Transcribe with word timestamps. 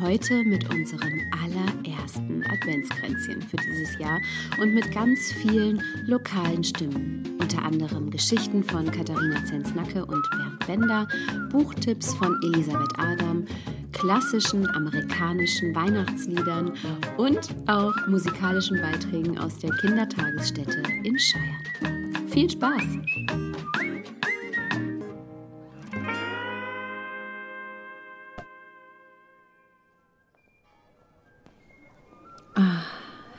Heute 0.00 0.42
mit 0.44 0.68
unserem 0.74 1.20
allerersten 1.30 2.44
Adventskränzchen 2.44 3.40
für 3.42 3.56
dieses 3.56 3.98
Jahr 3.98 4.20
und 4.60 4.74
mit 4.74 4.92
ganz 4.92 5.32
vielen 5.32 5.80
lokalen 6.06 6.64
Stimmen. 6.64 7.22
Unter 7.40 7.62
anderem 7.62 8.10
Geschichten 8.10 8.64
von 8.64 8.90
Katharina 8.90 9.44
Zenznacke 9.44 10.04
und 10.04 10.28
Bernd 10.30 10.66
Bender, 10.66 11.08
Buchtipps 11.50 12.14
von 12.14 12.36
Elisabeth 12.42 12.98
Adam, 12.98 13.44
klassischen 13.92 14.68
amerikanischen 14.70 15.74
Weihnachtsliedern 15.74 16.72
und 17.16 17.54
auch 17.66 17.94
musikalischen 18.08 18.80
Beiträgen 18.80 19.38
aus 19.38 19.58
der 19.58 19.70
Kindertagesstätte 19.76 20.82
in 21.04 21.18
Scheiern. 21.18 22.28
Viel 22.28 22.50
Spaß! 22.50 23.43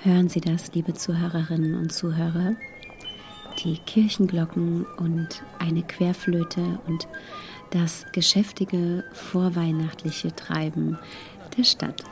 Hören 0.05 0.29
Sie 0.29 0.39
das, 0.39 0.71
liebe 0.75 0.93
Zuhörerinnen 0.93 1.73
und 1.73 1.91
Zuhörer? 1.91 2.53
Die 3.63 3.79
Kirchenglocken 3.79 4.85
und 4.97 5.41
eine 5.57 5.81
Querflöte 5.81 6.61
und 6.85 7.07
das 7.71 8.05
geschäftige 8.11 9.03
vorweihnachtliche 9.13 10.35
Treiben 10.35 10.99
der 11.57 11.63
Stadt. 11.63 12.03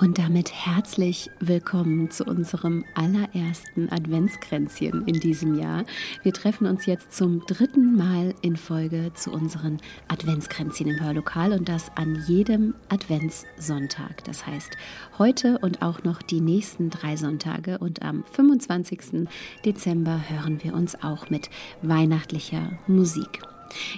Und 0.00 0.18
damit 0.18 0.50
herzlich 0.50 1.30
willkommen 1.40 2.10
zu 2.10 2.24
unserem 2.24 2.86
allerersten 2.94 3.92
Adventskränzchen 3.92 5.06
in 5.06 5.20
diesem 5.20 5.58
Jahr. 5.58 5.84
Wir 6.22 6.32
treffen 6.32 6.66
uns 6.66 6.86
jetzt 6.86 7.12
zum 7.12 7.44
dritten 7.44 7.96
Mal 7.96 8.34
in 8.40 8.56
Folge 8.56 9.12
zu 9.12 9.30
unseren 9.30 9.76
Adventskränzchen 10.08 10.86
im 10.88 11.04
Hörlokal 11.04 11.52
und 11.52 11.68
das 11.68 11.90
an 11.96 12.24
jedem 12.26 12.72
Adventssonntag. 12.88 14.24
Das 14.24 14.46
heißt, 14.46 14.70
heute 15.18 15.58
und 15.58 15.82
auch 15.82 16.02
noch 16.02 16.22
die 16.22 16.40
nächsten 16.40 16.88
drei 16.88 17.16
Sonntage 17.16 17.76
und 17.76 18.00
am 18.00 18.24
25. 18.32 19.28
Dezember 19.66 20.18
hören 20.30 20.64
wir 20.64 20.72
uns 20.72 21.02
auch 21.02 21.28
mit 21.28 21.50
weihnachtlicher 21.82 22.78
Musik. 22.86 23.42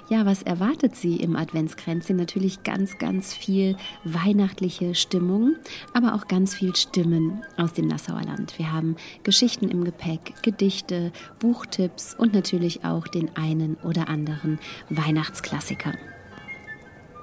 Ja, 0.08 0.26
was 0.26 0.42
erwartet 0.42 0.96
Sie 0.96 1.16
im 1.16 1.36
Adventskränzchen? 1.36 2.16
Natürlich 2.16 2.62
ganz, 2.62 2.98
ganz 2.98 3.34
viel 3.34 3.76
weihnachtliche 4.04 4.94
Stimmung, 4.94 5.56
aber 5.94 6.14
auch 6.14 6.28
ganz 6.28 6.54
viel 6.54 6.74
Stimmen 6.76 7.42
aus 7.56 7.72
dem 7.72 7.86
Nassauer 7.86 8.22
Land. 8.22 8.58
Wir 8.58 8.72
haben 8.72 8.96
Geschichten 9.22 9.68
im 9.68 9.84
Gepäck, 9.84 10.34
Gedichte, 10.42 11.12
Buchtipps 11.38 12.14
und 12.14 12.34
natürlich 12.34 12.84
auch 12.84 13.08
den 13.08 13.36
einen 13.36 13.76
oder 13.82 14.08
anderen 14.08 14.58
Weihnachtsklassiker. 14.90 15.92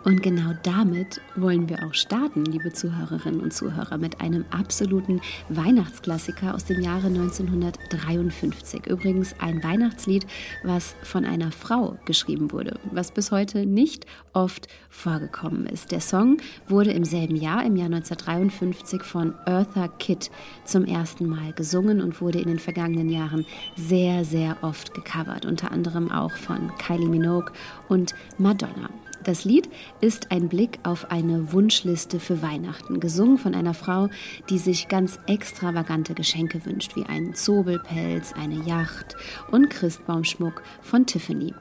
Und 0.06 0.24
genau 0.24 0.54
damit 0.64 1.20
wollen 1.36 1.68
wir 1.68 1.84
auch 1.86 1.94
starten, 1.94 2.46
liebe 2.46 2.72
Zuhörerinnen 2.72 3.42
und 3.42 3.54
Zuhörer, 3.54 3.98
mit 3.98 4.22
einem 4.22 4.46
absoluten 4.50 5.20
Weihnachtsklassiker 5.50 6.56
aus 6.56 6.64
dem 6.64 6.82
Jahre 6.82 7.08
1953. 7.08 8.86
Übrigens 8.88 9.36
ein 9.40 9.62
Weihnachtslied, 9.62 10.26
was 10.64 10.96
von 11.04 11.26
einer 11.26 11.52
Frau 11.52 11.98
geschrieben 12.06 12.52
wurde, 12.54 12.80
was 12.92 13.12
bis 13.12 13.32
heute 13.32 13.66
nicht 13.66 14.06
oft 14.32 14.70
vorgekommen 14.90 15.66
ist. 15.66 15.92
Der 15.92 16.02
Song 16.02 16.38
wurde 16.68 16.92
im 16.92 17.04
selben 17.04 17.36
Jahr, 17.36 17.66
im 17.66 17.76
Jahr 17.76 17.88
1953, 17.88 19.04
von 19.04 19.36
Eartha 19.46 19.90
Kitt 20.00 20.32
zum 20.64 20.86
ersten 20.86 21.28
Mal 21.28 21.52
gesungen 21.54 22.02
und 22.02 22.22
wurde 22.22 22.40
in 22.40 22.48
den 22.48 22.60
vergangenen 22.60 23.10
Jahren 23.10 23.46
sehr, 23.76 24.24
sehr 24.24 24.56
oft 24.62 24.94
gecovert, 24.94 25.46
unter 25.46 25.72
anderem 25.72 26.10
auch 26.10 26.32
von 26.32 26.72
Kylie 26.78 27.10
Minogue 27.10 27.52
und 27.90 28.16
Madonna. 28.38 28.90
Das 29.30 29.46
Lied 29.46 29.70
ist 30.02 30.32
ein 30.32 30.50
Blick 30.50 30.80
auf 30.82 31.12
eine 31.12 31.54
Wunschliste 31.54 32.20
für 32.20 32.42
Weihnachten, 32.42 33.00
gesungen 33.00 33.38
von 33.38 33.54
einer 33.54 33.76
Frau, 33.76 34.10
die 34.50 34.58
sich 34.58 34.88
ganz 34.88 35.20
extravagante 35.28 36.16
Geschenke 36.16 36.66
wünscht, 36.66 36.96
wie 36.96 37.06
einen 37.06 37.36
Zobelpelz, 37.36 38.34
eine 38.34 38.56
Yacht 38.66 39.16
und 39.52 39.70
Christbaumschmuck 39.70 40.64
von 40.82 41.06
Tiffany. 41.06 41.54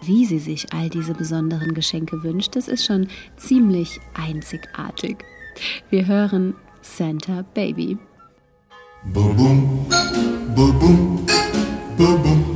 Wie 0.00 0.26
sie 0.26 0.38
sich 0.38 0.72
all 0.72 0.90
diese 0.90 1.12
besonderen 1.12 1.74
Geschenke 1.74 2.22
wünscht, 2.22 2.54
das 2.54 2.68
ist 2.68 2.86
schon 2.86 3.08
ziemlich 3.36 3.98
einzigartig. 4.14 5.24
Wir 5.90 6.06
hören 6.06 6.54
Santa 6.82 7.44
Baby. 7.52 7.98
Boom, 9.12 9.36
boom, 9.36 9.88
boom, 10.54 10.78
boom, 10.78 11.26
boom, 11.96 12.22
boom, 12.22 12.48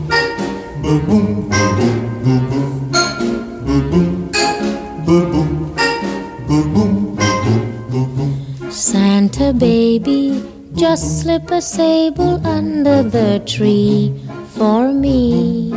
Santa 8.71 9.53
baby, 9.53 10.43
just 10.75 11.23
slip 11.23 11.51
a 11.51 11.61
sable 11.61 12.47
under 12.47 13.03
the 13.03 13.43
tree 13.47 14.15
for 14.49 14.93
me. 14.93 15.71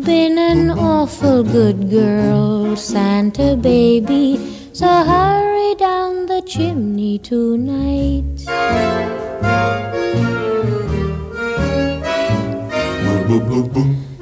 Been 0.00 0.38
an 0.38 0.70
awful 0.70 1.42
good 1.42 1.90
girl, 1.90 2.76
Santa 2.76 3.56
baby, 3.56 4.38
so 4.72 4.86
hurry 4.86 5.74
down 5.76 6.26
the 6.26 6.42
chimney 6.42 7.18
tonight. 7.18 8.24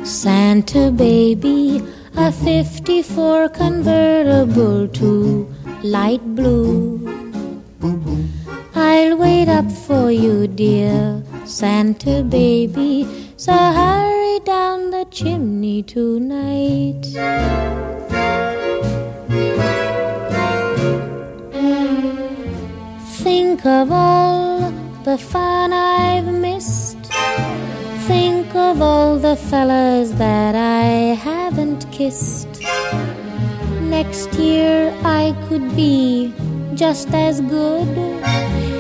Santa 0.05 0.91
baby, 0.91 1.83
a 2.17 2.31
54 2.31 3.49
convertible 3.49 4.89
to 4.89 5.53
light 5.83 6.23
blue. 6.35 7.01
I'll 8.75 9.17
wait 9.17 9.49
up 9.49 9.71
for 9.71 10.11
you, 10.11 10.47
dear 10.47 11.23
Santa 11.45 12.23
baby. 12.23 13.07
So 13.37 13.53
hurry 13.53 14.41
down 14.41 14.91
the 14.91 15.07
chimney 15.11 15.83
tonight. 15.83 17.03
Think 23.23 23.65
of 23.67 23.91
all 23.91 24.71
the 25.05 25.19
fun 25.19 25.73
I've 25.73 26.27
missed 26.27 26.92
think 28.07 28.53
of 28.57 28.83
all 28.83 29.17
the 29.17 29.37
fellas 29.37 30.11
that 30.13 30.55
I 30.57 31.15
haven't 31.15 31.91
kissed. 31.93 32.61
Next 33.83 34.35
year 34.35 34.93
I 35.05 35.37
could 35.49 35.77
be 35.77 36.33
just 36.75 37.15
as 37.15 37.41
good 37.41 37.89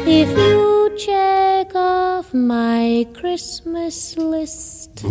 if 0.07 0.29
you 0.37 0.93
check 0.97 1.75
off 1.77 2.35
my 2.35 3.07
Christmas 3.15 4.17
list. 4.17 5.05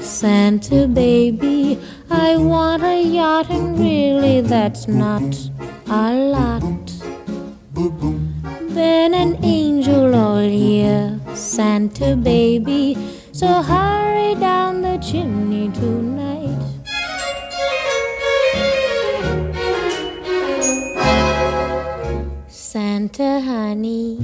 Santa 0.00 0.86
baby, 0.86 1.78
I 2.10 2.36
want 2.36 2.82
a 2.82 3.02
yacht, 3.02 3.50
and 3.50 3.78
really 3.78 4.42
that's 4.42 4.86
not 4.88 5.34
a 5.86 6.12
lot. 6.12 7.17
Been 7.78 9.14
an 9.14 9.38
angel 9.44 10.12
all 10.12 10.42
year 10.42 11.20
Santa 11.34 12.16
baby, 12.16 12.98
so 13.30 13.46
hurry 13.62 14.34
down 14.34 14.82
the 14.82 14.98
chimney 14.98 15.70
tonight. 15.70 16.58
Santa 22.48 23.40
honey, 23.40 24.16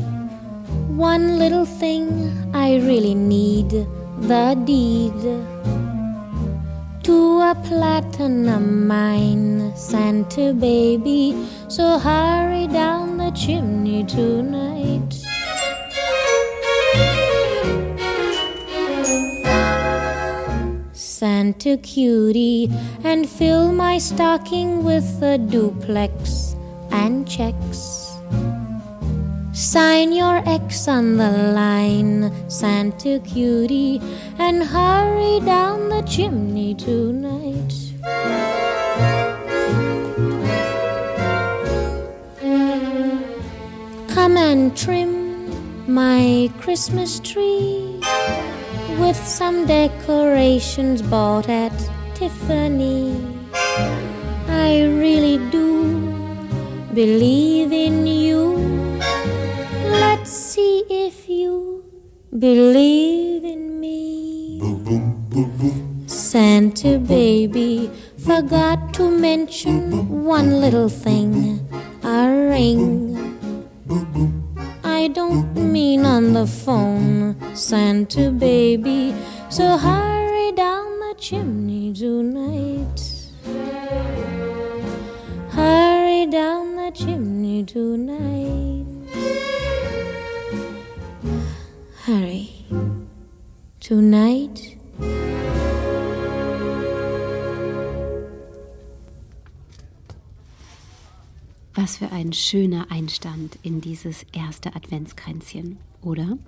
one 0.88 1.38
little 1.38 1.64
thing 1.64 2.32
I 2.52 2.78
really 2.78 3.14
need 3.14 3.70
the 3.70 4.60
deed 4.64 5.20
to 7.04 7.16
a 7.40 7.54
platinum 7.62 8.88
mine, 8.88 9.72
Santa 9.76 10.52
baby, 10.52 11.36
so 11.68 12.00
hurry 12.00 12.66
down 12.66 13.03
chimney 13.34 14.04
tonight. 14.04 15.12
Santa 20.92 21.76
cutie 21.78 22.70
and 23.02 23.28
fill 23.28 23.72
my 23.72 23.98
stocking 23.98 24.84
with 24.84 25.22
a 25.22 25.38
duplex 25.38 26.54
and 26.90 27.28
checks. 27.28 28.12
Sign 29.52 30.12
your 30.12 30.42
X 30.48 30.86
on 30.86 31.16
the 31.16 31.52
line, 31.54 32.30
Santa 32.48 33.20
cutie, 33.20 34.00
and 34.38 34.62
hurry 34.62 35.40
down 35.40 35.88
the 35.88 36.02
chimney 36.02 36.74
tonight. 36.74 38.73
Come 44.24 44.38
and 44.38 44.74
trim 44.74 45.12
my 45.86 46.50
Christmas 46.58 47.20
tree 47.20 48.00
with 48.98 49.18
some 49.18 49.66
decorations 49.66 51.02
bought 51.02 51.50
at 51.50 51.76
Tiffany. 52.14 53.20
I 54.48 54.84
really 55.02 55.36
do 55.50 55.68
believe 56.94 57.70
in 57.70 58.06
you. 58.06 58.56
Let's 59.90 60.30
see 60.30 60.84
if 60.88 61.28
you 61.28 61.84
believe 62.38 63.44
in 63.44 63.78
me. 63.78 64.58
Santa 66.06 66.98
baby 66.98 67.90
forgot 68.16 68.94
to 68.94 69.10
mention 69.10 70.24
one 70.24 70.62
little 70.62 70.88
thing 70.88 71.60
a 72.02 72.48
ring. 72.48 73.33
I 74.82 75.08
don't 75.08 75.54
mean 75.56 76.04
on 76.04 76.32
the 76.32 76.46
phone, 76.46 77.36
Santa 77.54 78.30
baby. 78.30 79.14
So 79.48 79.76
hurry 79.76 80.52
down 80.52 81.00
the 81.00 81.14
chimney 81.18 81.63
Was 101.84 101.98
für 101.98 102.12
ein 102.12 102.32
schöner 102.32 102.90
Einstand 102.90 103.58
in 103.62 103.82
dieses 103.82 104.24
erste 104.32 104.74
Adventskränzchen, 104.74 105.76
oder? 106.00 106.38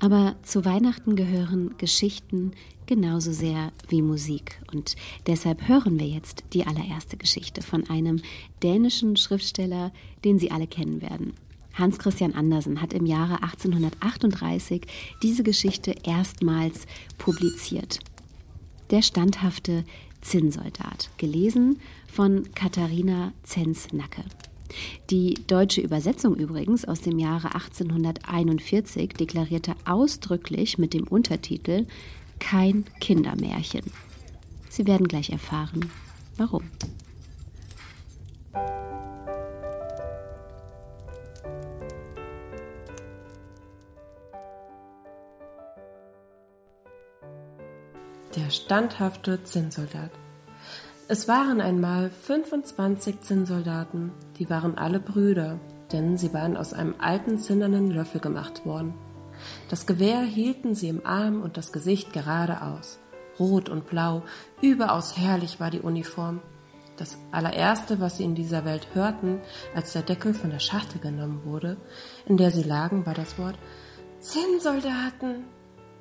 Aber 0.00 0.36
zu 0.42 0.64
Weihnachten 0.64 1.14
gehören 1.14 1.76
Geschichten 1.76 2.52
genauso 2.86 3.32
sehr 3.32 3.70
wie 3.88 4.00
Musik. 4.00 4.62
Und 4.72 4.96
deshalb 5.26 5.68
hören 5.68 6.00
wir 6.00 6.06
jetzt 6.06 6.42
die 6.54 6.66
allererste 6.66 7.18
Geschichte 7.18 7.60
von 7.60 7.90
einem 7.90 8.22
dänischen 8.62 9.18
Schriftsteller, 9.18 9.92
den 10.24 10.38
Sie 10.38 10.50
alle 10.50 10.68
kennen 10.68 11.02
werden. 11.02 11.34
Hans 11.74 11.98
Christian 11.98 12.32
Andersen 12.32 12.80
hat 12.80 12.94
im 12.94 13.04
Jahre 13.04 13.42
1838 13.42 14.86
diese 15.22 15.42
Geschichte 15.42 15.94
erstmals 16.02 16.86
publiziert. 17.18 17.98
Der 18.88 19.02
standhafte 19.02 19.84
Zinnsoldat, 20.22 21.10
gelesen 21.18 21.78
von 22.14 22.48
Katharina 22.54 23.32
Zenz-Nacke. 23.42 24.22
Die 25.10 25.34
deutsche 25.48 25.80
Übersetzung 25.80 26.36
übrigens 26.36 26.84
aus 26.84 27.00
dem 27.00 27.18
Jahre 27.18 27.54
1841 27.54 29.14
deklarierte 29.14 29.74
ausdrücklich 29.84 30.78
mit 30.78 30.94
dem 30.94 31.08
Untertitel 31.08 31.86
Kein 32.38 32.84
Kindermärchen. 33.00 33.82
Sie 34.68 34.86
werden 34.86 35.08
gleich 35.08 35.30
erfahren, 35.30 35.90
warum. 36.36 36.62
Der 48.36 48.50
standhafte 48.50 49.42
Zinnsoldat. 49.42 50.10
Es 51.06 51.28
waren 51.28 51.60
einmal 51.60 52.10
25 52.10 53.20
Zinnsoldaten, 53.20 54.12
die 54.38 54.48
waren 54.48 54.78
alle 54.78 55.00
Brüder, 55.00 55.60
denn 55.92 56.16
sie 56.16 56.32
waren 56.32 56.56
aus 56.56 56.72
einem 56.72 56.94
alten 56.98 57.38
zinnernen 57.38 57.90
Löffel 57.90 58.22
gemacht 58.22 58.64
worden. 58.64 58.94
Das 59.68 59.84
Gewehr 59.84 60.22
hielten 60.22 60.74
sie 60.74 60.88
im 60.88 61.04
Arm 61.04 61.42
und 61.42 61.58
das 61.58 61.72
Gesicht 61.72 62.14
geradeaus. 62.14 62.98
Rot 63.38 63.68
und 63.68 63.86
blau, 63.86 64.22
überaus 64.62 65.18
herrlich 65.18 65.60
war 65.60 65.70
die 65.70 65.80
Uniform. 65.80 66.40
Das 66.96 67.18
allererste, 67.32 68.00
was 68.00 68.16
sie 68.16 68.24
in 68.24 68.34
dieser 68.34 68.64
Welt 68.64 68.88
hörten, 68.94 69.40
als 69.74 69.92
der 69.92 70.02
Deckel 70.02 70.32
von 70.32 70.48
der 70.48 70.60
Schachtel 70.60 71.00
genommen 71.02 71.42
wurde, 71.44 71.76
in 72.24 72.38
der 72.38 72.50
sie 72.50 72.62
lagen, 72.62 73.04
war 73.04 73.14
das 73.14 73.36
Wort 73.36 73.58
Zinnsoldaten. 74.20 75.44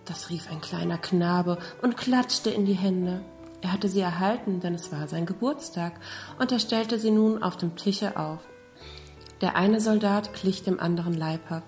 Das 0.05 0.29
rief 0.29 0.49
ein 0.49 0.61
kleiner 0.61 0.97
Knabe 0.97 1.57
und 1.81 1.97
klatschte 1.97 2.51
in 2.51 2.65
die 2.65 2.73
Hände. 2.73 3.21
Er 3.63 3.71
hatte 3.71 3.87
sie 3.87 4.01
erhalten, 4.01 4.59
denn 4.59 4.75
es 4.75 4.91
war 4.91 5.07
sein 5.07 5.25
Geburtstag, 5.25 5.93
und 6.37 6.51
er 6.51 6.59
stellte 6.59 6.99
sie 6.99 7.11
nun 7.11 7.41
auf 7.41 7.57
dem 7.57 7.75
Tische 7.75 8.17
auf. 8.17 8.39
Der 9.41 9.55
eine 9.55 9.79
Soldat 9.79 10.33
glich 10.33 10.63
dem 10.63 10.79
anderen 10.79 11.13
leibhaft. 11.13 11.67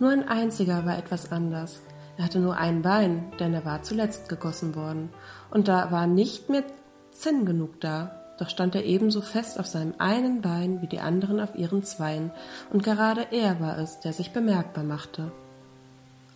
Nur 0.00 0.10
ein 0.10 0.26
einziger 0.26 0.86
war 0.86 0.98
etwas 0.98 1.30
anders. 1.30 1.82
Er 2.16 2.24
hatte 2.24 2.40
nur 2.40 2.56
ein 2.56 2.82
Bein, 2.82 3.30
denn 3.38 3.52
er 3.52 3.64
war 3.64 3.82
zuletzt 3.82 4.28
gegossen 4.28 4.74
worden, 4.74 5.10
und 5.50 5.68
da 5.68 5.92
war 5.92 6.06
nicht 6.06 6.48
mehr 6.48 6.64
Zinn 7.12 7.44
genug 7.44 7.80
da. 7.80 8.14
Doch 8.38 8.48
stand 8.48 8.74
er 8.74 8.84
ebenso 8.84 9.20
fest 9.20 9.60
auf 9.60 9.66
seinem 9.66 9.94
einen 9.98 10.40
Bein 10.40 10.80
wie 10.80 10.86
die 10.86 11.00
anderen 11.00 11.40
auf 11.40 11.54
ihren 11.54 11.84
zweien, 11.84 12.30
und 12.72 12.82
gerade 12.82 13.26
er 13.32 13.60
war 13.60 13.78
es, 13.78 14.00
der 14.00 14.12
sich 14.12 14.32
bemerkbar 14.32 14.84
machte. 14.84 15.30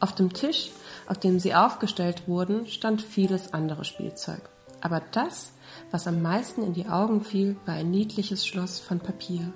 Auf 0.01 0.15
dem 0.15 0.33
Tisch 0.33 0.71
auf 1.07 1.19
dem 1.19 1.39
sie 1.39 1.55
aufgestellt 1.55 2.29
wurden, 2.29 2.67
stand 2.67 3.03
vieles 3.03 3.53
andere 3.53 3.85
Spielzeug. 3.85 4.52
Aber 4.83 5.01
das, 5.13 5.53
was 5.91 6.07
am 6.07 6.21
meisten 6.21 6.63
in 6.63 6.75
die 6.75 6.89
Augen 6.89 7.23
fiel, 7.23 7.57
war 7.65 7.75
ein 7.75 7.91
niedliches 7.91 8.47
Schloss 8.47 8.81
von 8.81 8.99
Papier. 8.99 9.53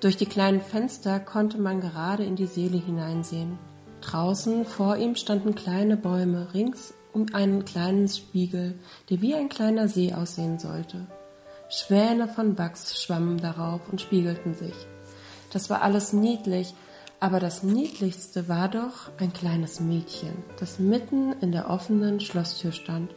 Durch 0.00 0.16
die 0.16 0.26
kleinen 0.26 0.62
Fenster 0.62 1.20
konnte 1.20 1.58
man 1.58 1.80
gerade 1.80 2.24
in 2.24 2.36
die 2.36 2.46
Seele 2.46 2.78
hineinsehen. 2.78 3.58
Draußen 4.00 4.64
vor 4.64 4.96
ihm 4.96 5.16
standen 5.16 5.54
kleine 5.54 5.96
Bäume 5.96 6.54
rings 6.54 6.94
um 7.12 7.26
einen 7.34 7.64
kleinen 7.64 8.08
Spiegel, 8.08 8.78
der 9.10 9.20
wie 9.20 9.34
ein 9.34 9.48
kleiner 9.48 9.86
See 9.88 10.14
aussehen 10.14 10.58
sollte. 10.58 11.06
Schwäne 11.68 12.26
von 12.26 12.56
Wachs 12.58 13.02
schwammen 13.02 13.38
darauf 13.38 13.80
und 13.90 14.00
spiegelten 14.00 14.54
sich. 14.54 14.74
Das 15.52 15.68
war 15.70 15.82
alles 15.82 16.12
niedlich, 16.12 16.74
aber 17.20 17.38
das 17.38 17.62
Niedlichste 17.62 18.48
war 18.48 18.68
doch 18.68 19.10
ein 19.18 19.32
kleines 19.32 19.80
Mädchen, 19.80 20.32
das 20.58 20.78
mitten 20.78 21.32
in 21.40 21.52
der 21.52 21.70
offenen 21.70 22.20
Schlosstür 22.20 22.72
stand. 22.72 23.14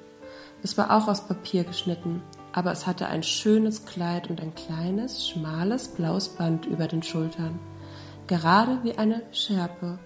Es 0.65 0.79
war 0.79 0.97
auch 0.97 1.07
aus 1.07 1.27
Papier 1.27 1.63
geschnitten, 1.63 2.23
aber 2.51 2.71
es 2.71 2.87
hatte 2.87 3.05
ein 3.05 3.21
schönes 3.21 3.85
Kleid 3.85 4.31
und 4.31 4.41
ein 4.41 4.55
kleines, 4.55 5.29
schmales 5.29 5.89
blaues 5.89 6.27
Band 6.27 6.65
über 6.65 6.87
den 6.87 7.03
Schultern, 7.03 7.59
gerade 8.25 8.79
wie 8.81 8.97
eine 8.97 9.21
Schärpe. 9.31 9.99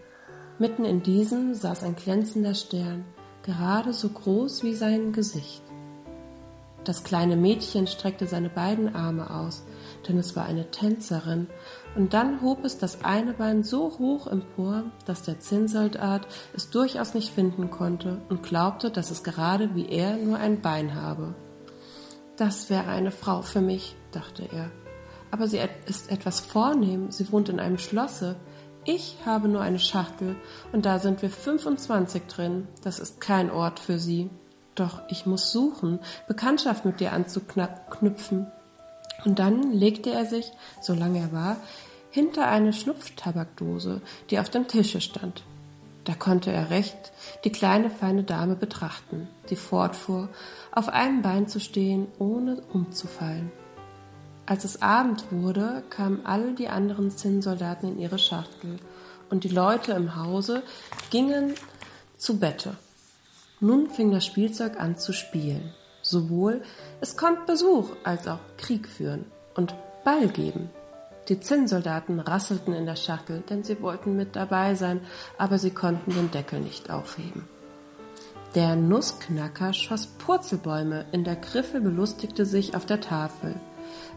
Mitten 0.58 0.84
in 0.84 1.02
diesem 1.02 1.56
saß 1.56 1.84
ein 1.84 1.96
glänzender 1.96 2.56
Stern, 2.56 3.06
gerade 3.44 3.94
so 3.94 4.10
groß 4.10 4.64
wie 4.64 4.74
sein 4.74 5.14
Gesicht. 5.14 5.62
Das 6.84 7.06
kleine 7.06 7.38
Mädchen 7.38 7.88
streckte 7.88 8.28
seine 8.28 8.50
beiden 8.50 8.94
Arme 8.94 9.34
aus, 9.34 9.64
denn 10.08 10.18
es 10.18 10.36
war 10.36 10.46
eine 10.46 10.72
Tänzerin, 10.72 11.48
und 11.96 12.14
dann 12.14 12.42
hob 12.42 12.64
es 12.64 12.78
das 12.78 13.04
eine 13.04 13.34
Bein 13.34 13.64
so 13.64 13.98
hoch 13.98 14.28
empor, 14.28 14.84
dass 15.06 15.24
der 15.24 15.40
Zinnsoldat 15.40 16.28
es 16.56 16.70
durchaus 16.70 17.14
nicht 17.14 17.34
finden 17.34 17.72
konnte 17.72 18.22
und 18.30 18.44
glaubte, 18.44 18.92
dass 18.92 19.12
es 19.12 19.24
gerade 19.24 19.76
wie 19.76 19.90
er 19.90 20.16
nur 20.18 20.38
ein 20.38 20.62
Bein 20.62 20.96
habe. 20.96 21.34
Das 22.38 22.70
wäre 22.70 22.88
eine 22.88 23.12
Frau 23.12 23.42
für 23.42 23.62
mich, 23.62 23.96
dachte 24.12 24.48
er. 24.52 24.72
Aber 25.32 25.48
sie 25.48 25.60
ist 25.86 26.12
etwas 26.12 26.40
vornehm, 26.40 27.12
sie 27.12 27.32
wohnt 27.32 27.50
in 27.50 27.60
einem 27.60 27.78
Schlosse. 27.78 28.36
Ich 28.86 29.18
habe 29.26 29.48
nur 29.48 29.62
eine 29.62 29.80
Schachtel 29.80 30.36
und 30.72 30.86
da 30.86 31.00
sind 31.00 31.22
wir 31.22 31.30
25 31.30 32.24
drin. 32.24 32.68
Das 32.84 33.00
ist 33.00 33.20
kein 33.20 33.52
Ort 33.52 33.80
für 33.80 34.00
sie. 34.00 34.30
Doch 34.76 35.02
ich 35.10 35.26
muss 35.26 35.52
suchen, 35.52 36.00
Bekanntschaft 36.28 36.86
mit 36.86 37.00
dir 37.00 37.12
anzuknüpfen. 37.12 38.48
Und 39.26 39.40
dann 39.40 39.72
legte 39.72 40.12
er 40.12 40.26
sich, 40.26 40.52
solange 40.82 41.20
er 41.20 41.32
war, 41.32 41.58
hinter 42.12 42.48
eine 42.48 42.74
Schnupftabakdose, 42.74 44.02
die 44.30 44.40
auf 44.40 44.50
dem 44.50 44.68
Tische 44.68 45.02
stand. 45.02 45.44
Da 46.06 46.16
konnte 46.16 46.52
er 46.52 46.70
recht 46.70 47.12
die 47.44 47.52
kleine 47.52 47.90
feine 47.90 48.24
Dame 48.24 48.56
betrachten, 48.56 49.28
die 49.50 49.56
fortfuhr, 49.56 50.30
auf 50.72 50.90
einem 50.90 51.22
Bein 51.22 51.48
zu 51.48 51.60
stehen, 51.60 52.08
ohne 52.18 52.62
umzufallen. 52.74 53.52
Als 54.46 54.64
es 54.64 54.82
Abend 54.82 55.26
wurde, 55.32 55.84
kamen 55.92 56.26
alle 56.26 56.54
die 56.54 56.70
anderen 56.70 57.12
Zinnsoldaten 57.12 57.90
in 57.90 58.00
ihre 58.00 58.18
Schachtel, 58.18 58.78
und 59.30 59.44
die 59.44 59.50
Leute 59.50 59.92
im 59.92 60.16
Hause 60.16 60.64
gingen 61.12 61.54
zu 62.18 62.40
Bette. 62.40 62.76
Nun 63.60 63.92
fing 63.92 64.10
das 64.12 64.26
Spielzeug 64.26 64.80
an 64.80 64.98
zu 64.98 65.14
spielen. 65.14 65.74
Sowohl 66.02 66.64
es 67.02 67.16
kommt 67.16 67.46
Besuch 67.46 67.92
als 68.04 68.28
auch 68.28 68.40
Krieg 68.58 68.88
führen 68.88 69.26
und 69.56 69.74
Ball 70.04 70.28
geben. 70.28 70.70
Die 71.30 71.40
Zinnsoldaten 71.40 72.20
rasselten 72.20 72.74
in 72.74 72.86
der 72.86 72.96
Schachtel, 72.96 73.44
denn 73.50 73.64
sie 73.64 73.82
wollten 73.82 74.16
mit 74.16 74.36
dabei 74.36 74.76
sein, 74.76 75.02
aber 75.38 75.60
sie 75.60 75.70
konnten 75.70 76.12
den 76.12 76.32
Deckel 76.32 76.60
nicht 76.60 76.90
aufheben. 76.90 77.48
Der 78.56 78.76
Nussknacker 78.76 79.74
schoss 79.74 80.08
Purzelbäume, 80.08 81.06
in 81.12 81.24
der 81.24 81.36
Griffel 81.36 81.82
belustigte 81.82 82.46
sich 82.46 82.76
auf 82.76 82.86
der 82.88 83.00
Tafel. 83.00 83.56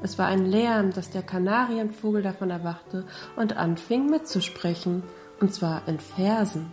Es 0.02 0.18
war 0.18 0.26
ein 0.26 0.46
Lärm, 0.46 0.92
dass 0.92 1.10
der 1.10 1.22
Kanarienvogel 1.22 2.22
davon 2.22 2.50
erwachte 2.50 3.04
und 3.36 3.56
anfing 3.58 4.08
mitzusprechen, 4.08 5.02
und 5.40 5.52
zwar 5.52 5.86
in 5.86 6.00
Versen. 6.00 6.72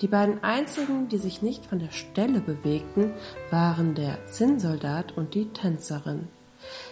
Die 0.00 0.08
beiden 0.08 0.44
einzigen, 0.44 1.08
die 1.08 1.18
sich 1.18 1.42
nicht 1.42 1.66
von 1.66 1.80
der 1.80 1.90
Stelle 1.90 2.40
bewegten, 2.40 3.12
waren 3.50 3.94
der 3.94 4.26
Zinnsoldat 4.26 5.16
und 5.16 5.34
die 5.34 5.48
Tänzerin. 5.52 6.28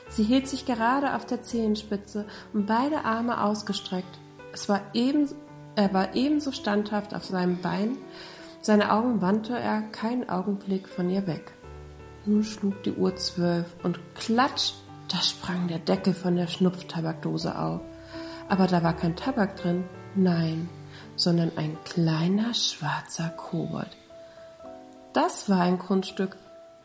Sie 0.09 0.25
hielt 0.25 0.49
sich 0.49 0.67
gerade 0.67 1.15
auf 1.15 1.27
der 1.27 1.43
Zehenspitze 1.43 2.27
und 2.53 2.67
beide 2.67 3.05
Arme 3.05 3.43
ausgestreckt. 3.43 4.19
Es 4.53 4.69
war 4.69 4.81
eben, 4.93 5.29
er 5.77 5.93
war 5.93 6.15
ebenso 6.15 6.51
standhaft 6.51 7.15
auf 7.15 7.25
seinem 7.25 7.61
Bein, 7.61 7.97
seine 8.61 8.91
Augen 8.91 9.21
wandte 9.21 9.57
er 9.57 9.83
keinen 9.83 10.29
Augenblick 10.29 10.89
von 10.89 11.09
ihr 11.09 11.27
weg. 11.29 11.53
Nun 12.25 12.43
schlug 12.43 12.83
die 12.83 12.93
Uhr 12.93 13.15
zwölf 13.15 13.77
und 13.85 14.01
klatsch, 14.17 14.73
da 15.09 15.19
sprang 15.19 15.69
der 15.69 15.79
Deckel 15.79 16.15
von 16.15 16.35
der 16.35 16.49
Schnupftabakdose 16.49 17.57
auf. 17.57 17.81
Aber 18.49 18.67
da 18.67 18.83
war 18.83 18.97
kein 18.97 19.15
Tabak 19.15 19.55
drin, 19.55 19.85
nein, 20.17 20.69
sondern 21.17 21.53
ein 21.57 21.77
kleiner 21.85 22.55
schwarzer 22.55 23.31
Kobold. 23.31 23.97
Das 25.13 25.49
war 25.49 25.61
ein 25.61 25.79
Kunststück. 25.79 26.37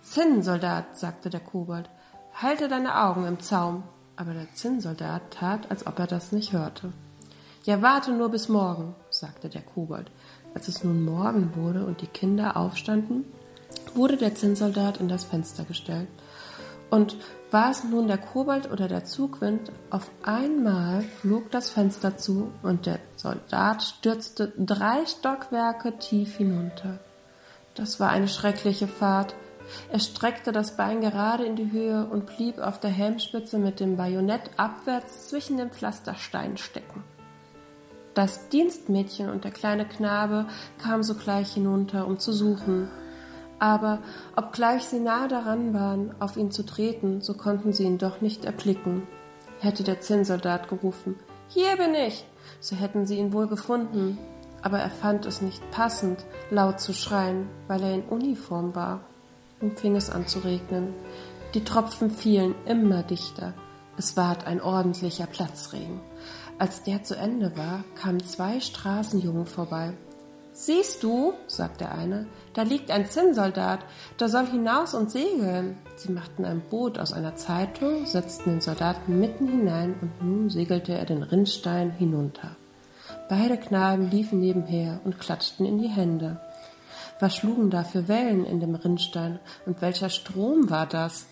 Zinnsoldat, 0.01 0.97
sagte 0.97 1.29
der 1.29 1.41
Kobold, 1.41 1.89
halte 2.33 2.67
deine 2.67 3.03
Augen 3.03 3.27
im 3.27 3.39
Zaum. 3.39 3.83
Aber 4.15 4.33
der 4.33 4.53
Zinnsoldat 4.53 5.21
tat, 5.31 5.69
als 5.69 5.85
ob 5.87 5.99
er 5.99 6.07
das 6.07 6.31
nicht 6.31 6.53
hörte. 6.53 6.93
Ja, 7.63 7.81
warte 7.81 8.11
nur 8.11 8.29
bis 8.29 8.49
morgen, 8.49 8.95
sagte 9.09 9.49
der 9.49 9.61
Kobold. 9.61 10.11
Als 10.53 10.67
es 10.67 10.83
nun 10.83 11.03
Morgen 11.03 11.55
wurde 11.55 11.85
und 11.85 12.01
die 12.01 12.07
Kinder 12.07 12.57
aufstanden, 12.57 13.25
wurde 13.93 14.17
der 14.17 14.35
Zinnsoldat 14.35 14.97
in 14.97 15.07
das 15.07 15.23
Fenster 15.23 15.63
gestellt. 15.63 16.07
Und 16.89 17.17
war 17.51 17.69
es 17.69 17.83
nun 17.83 18.07
der 18.07 18.17
Kobold 18.17 18.71
oder 18.71 18.87
der 18.87 19.03
Zugwind, 19.03 19.71
auf 19.89 20.09
einmal 20.23 21.01
flog 21.19 21.51
das 21.51 21.69
Fenster 21.69 22.17
zu 22.17 22.51
und 22.63 22.85
der 22.85 22.99
Soldat 23.17 23.83
stürzte 23.83 24.53
drei 24.57 25.05
Stockwerke 25.05 25.97
tief 25.99 26.37
hinunter. 26.37 26.99
Das 27.75 27.99
war 27.99 28.09
eine 28.09 28.29
schreckliche 28.29 28.87
Fahrt. 28.87 29.35
Er 29.91 29.99
streckte 29.99 30.51
das 30.51 30.75
Bein 30.77 31.01
gerade 31.01 31.45
in 31.45 31.55
die 31.55 31.71
Höhe 31.71 32.05
und 32.05 32.25
blieb 32.25 32.57
auf 32.57 32.79
der 32.79 32.89
Helmspitze 32.89 33.57
mit 33.57 33.79
dem 33.79 33.97
Bajonett 33.97 34.49
abwärts 34.57 35.27
zwischen 35.27 35.57
den 35.57 35.71
Pflastersteinen 35.71 36.57
stecken. 36.57 37.03
Das 38.13 38.49
Dienstmädchen 38.49 39.29
und 39.29 39.45
der 39.45 39.51
kleine 39.51 39.85
Knabe 39.85 40.47
kamen 40.81 41.03
sogleich 41.03 41.53
hinunter, 41.53 42.07
um 42.07 42.19
zu 42.19 42.33
suchen. 42.33 42.89
Aber 43.61 43.99
obgleich 44.35 44.85
sie 44.85 44.99
nahe 44.99 45.27
daran 45.27 45.75
waren, 45.75 46.15
auf 46.19 46.35
ihn 46.35 46.49
zu 46.49 46.65
treten, 46.65 47.21
so 47.21 47.35
konnten 47.35 47.73
sie 47.73 47.83
ihn 47.83 47.99
doch 47.99 48.19
nicht 48.19 48.43
erblicken. 48.43 49.03
Hätte 49.59 49.83
der 49.83 50.01
Zinnsoldat 50.01 50.67
gerufen, 50.67 51.15
hier 51.47 51.77
bin 51.77 51.93
ich, 51.93 52.25
so 52.59 52.75
hätten 52.75 53.05
sie 53.05 53.19
ihn 53.19 53.33
wohl 53.33 53.45
gefunden. 53.45 54.17
Aber 54.63 54.79
er 54.79 54.89
fand 54.89 55.27
es 55.27 55.43
nicht 55.43 55.61
passend, 55.69 56.25
laut 56.49 56.79
zu 56.79 56.91
schreien, 56.91 57.49
weil 57.67 57.83
er 57.83 57.93
in 57.93 58.03
Uniform 58.03 58.73
war. 58.73 59.01
Nun 59.61 59.77
fing 59.77 59.95
es 59.95 60.09
an 60.09 60.25
zu 60.25 60.39
regnen. 60.39 60.95
Die 61.53 61.63
Tropfen 61.63 62.09
fielen 62.09 62.55
immer 62.65 63.03
dichter. 63.03 63.53
Es 63.95 64.17
ward 64.17 64.47
ein 64.47 64.59
ordentlicher 64.59 65.27
Platzregen. 65.27 65.99
Als 66.57 66.81
der 66.81 67.03
zu 67.03 67.15
Ende 67.15 67.55
war, 67.55 67.83
kamen 67.93 68.25
zwei 68.25 68.59
Straßenjungen 68.59 69.45
vorbei. 69.45 69.93
Siehst 70.61 71.01
du, 71.01 71.33
sagte 71.47 71.89
eine, 71.89 72.27
da 72.53 72.61
liegt 72.61 72.91
ein 72.91 73.07
Zinnsoldat, 73.07 73.79
der 74.19 74.29
soll 74.29 74.45
hinaus 74.45 74.93
und 74.93 75.09
segeln. 75.09 75.79
Sie 75.95 76.11
machten 76.11 76.45
ein 76.45 76.61
Boot 76.61 76.99
aus 76.99 77.13
einer 77.13 77.35
Zeitung, 77.35 78.05
setzten 78.05 78.51
den 78.51 78.61
Soldaten 78.61 79.19
mitten 79.19 79.47
hinein 79.47 79.95
und 79.99 80.21
nun 80.23 80.51
segelte 80.51 80.93
er 80.93 81.05
den 81.05 81.23
Rinnstein 81.23 81.89
hinunter. 81.89 82.57
Beide 83.27 83.57
Knaben 83.57 84.11
liefen 84.11 84.39
nebenher 84.39 85.01
und 85.03 85.19
klatschten 85.19 85.65
in 85.65 85.79
die 85.79 85.87
Hände. 85.87 86.39
Was 87.19 87.37
schlugen 87.37 87.71
da 87.71 87.83
für 87.83 88.07
Wellen 88.07 88.45
in 88.45 88.59
dem 88.59 88.75
Rinnstein 88.75 89.39
und 89.65 89.81
welcher 89.81 90.09
Strom 90.09 90.69
war 90.69 90.85
das? 90.85 91.25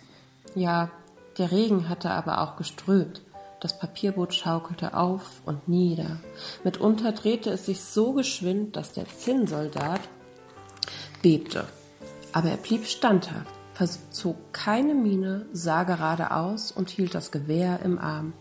Ja, 0.56 0.90
der 1.38 1.52
Regen 1.52 1.88
hatte 1.88 2.10
aber 2.10 2.42
auch 2.42 2.56
geströmt. 2.56 3.22
Das 3.60 3.78
Papierboot 3.78 4.34
schaukelte 4.34 4.94
auf 4.94 5.42
und 5.46 5.68
nieder. 5.68 6.18
Mitunter 6.64 7.12
drehte 7.12 7.50
es 7.50 7.66
sich 7.66 7.82
so 7.82 8.14
geschwind, 8.14 8.76
dass 8.76 8.94
der 8.94 9.06
Zinnsoldat 9.06 10.02
bebte. 11.22 11.66
Aber 12.32 12.50
er 12.50 12.58
blieb 12.58 12.86
standhaft, 12.86 13.54
verzog 13.74 14.54
keine 14.54 14.94
Miene, 14.94 15.46
sah 15.52 15.84
geradeaus 15.84 16.72
und 16.72 16.90
hielt 16.90 17.16
das 17.16 17.32
Gewehr 17.32 17.80
im 17.84 18.00
Arm. 18.00 18.34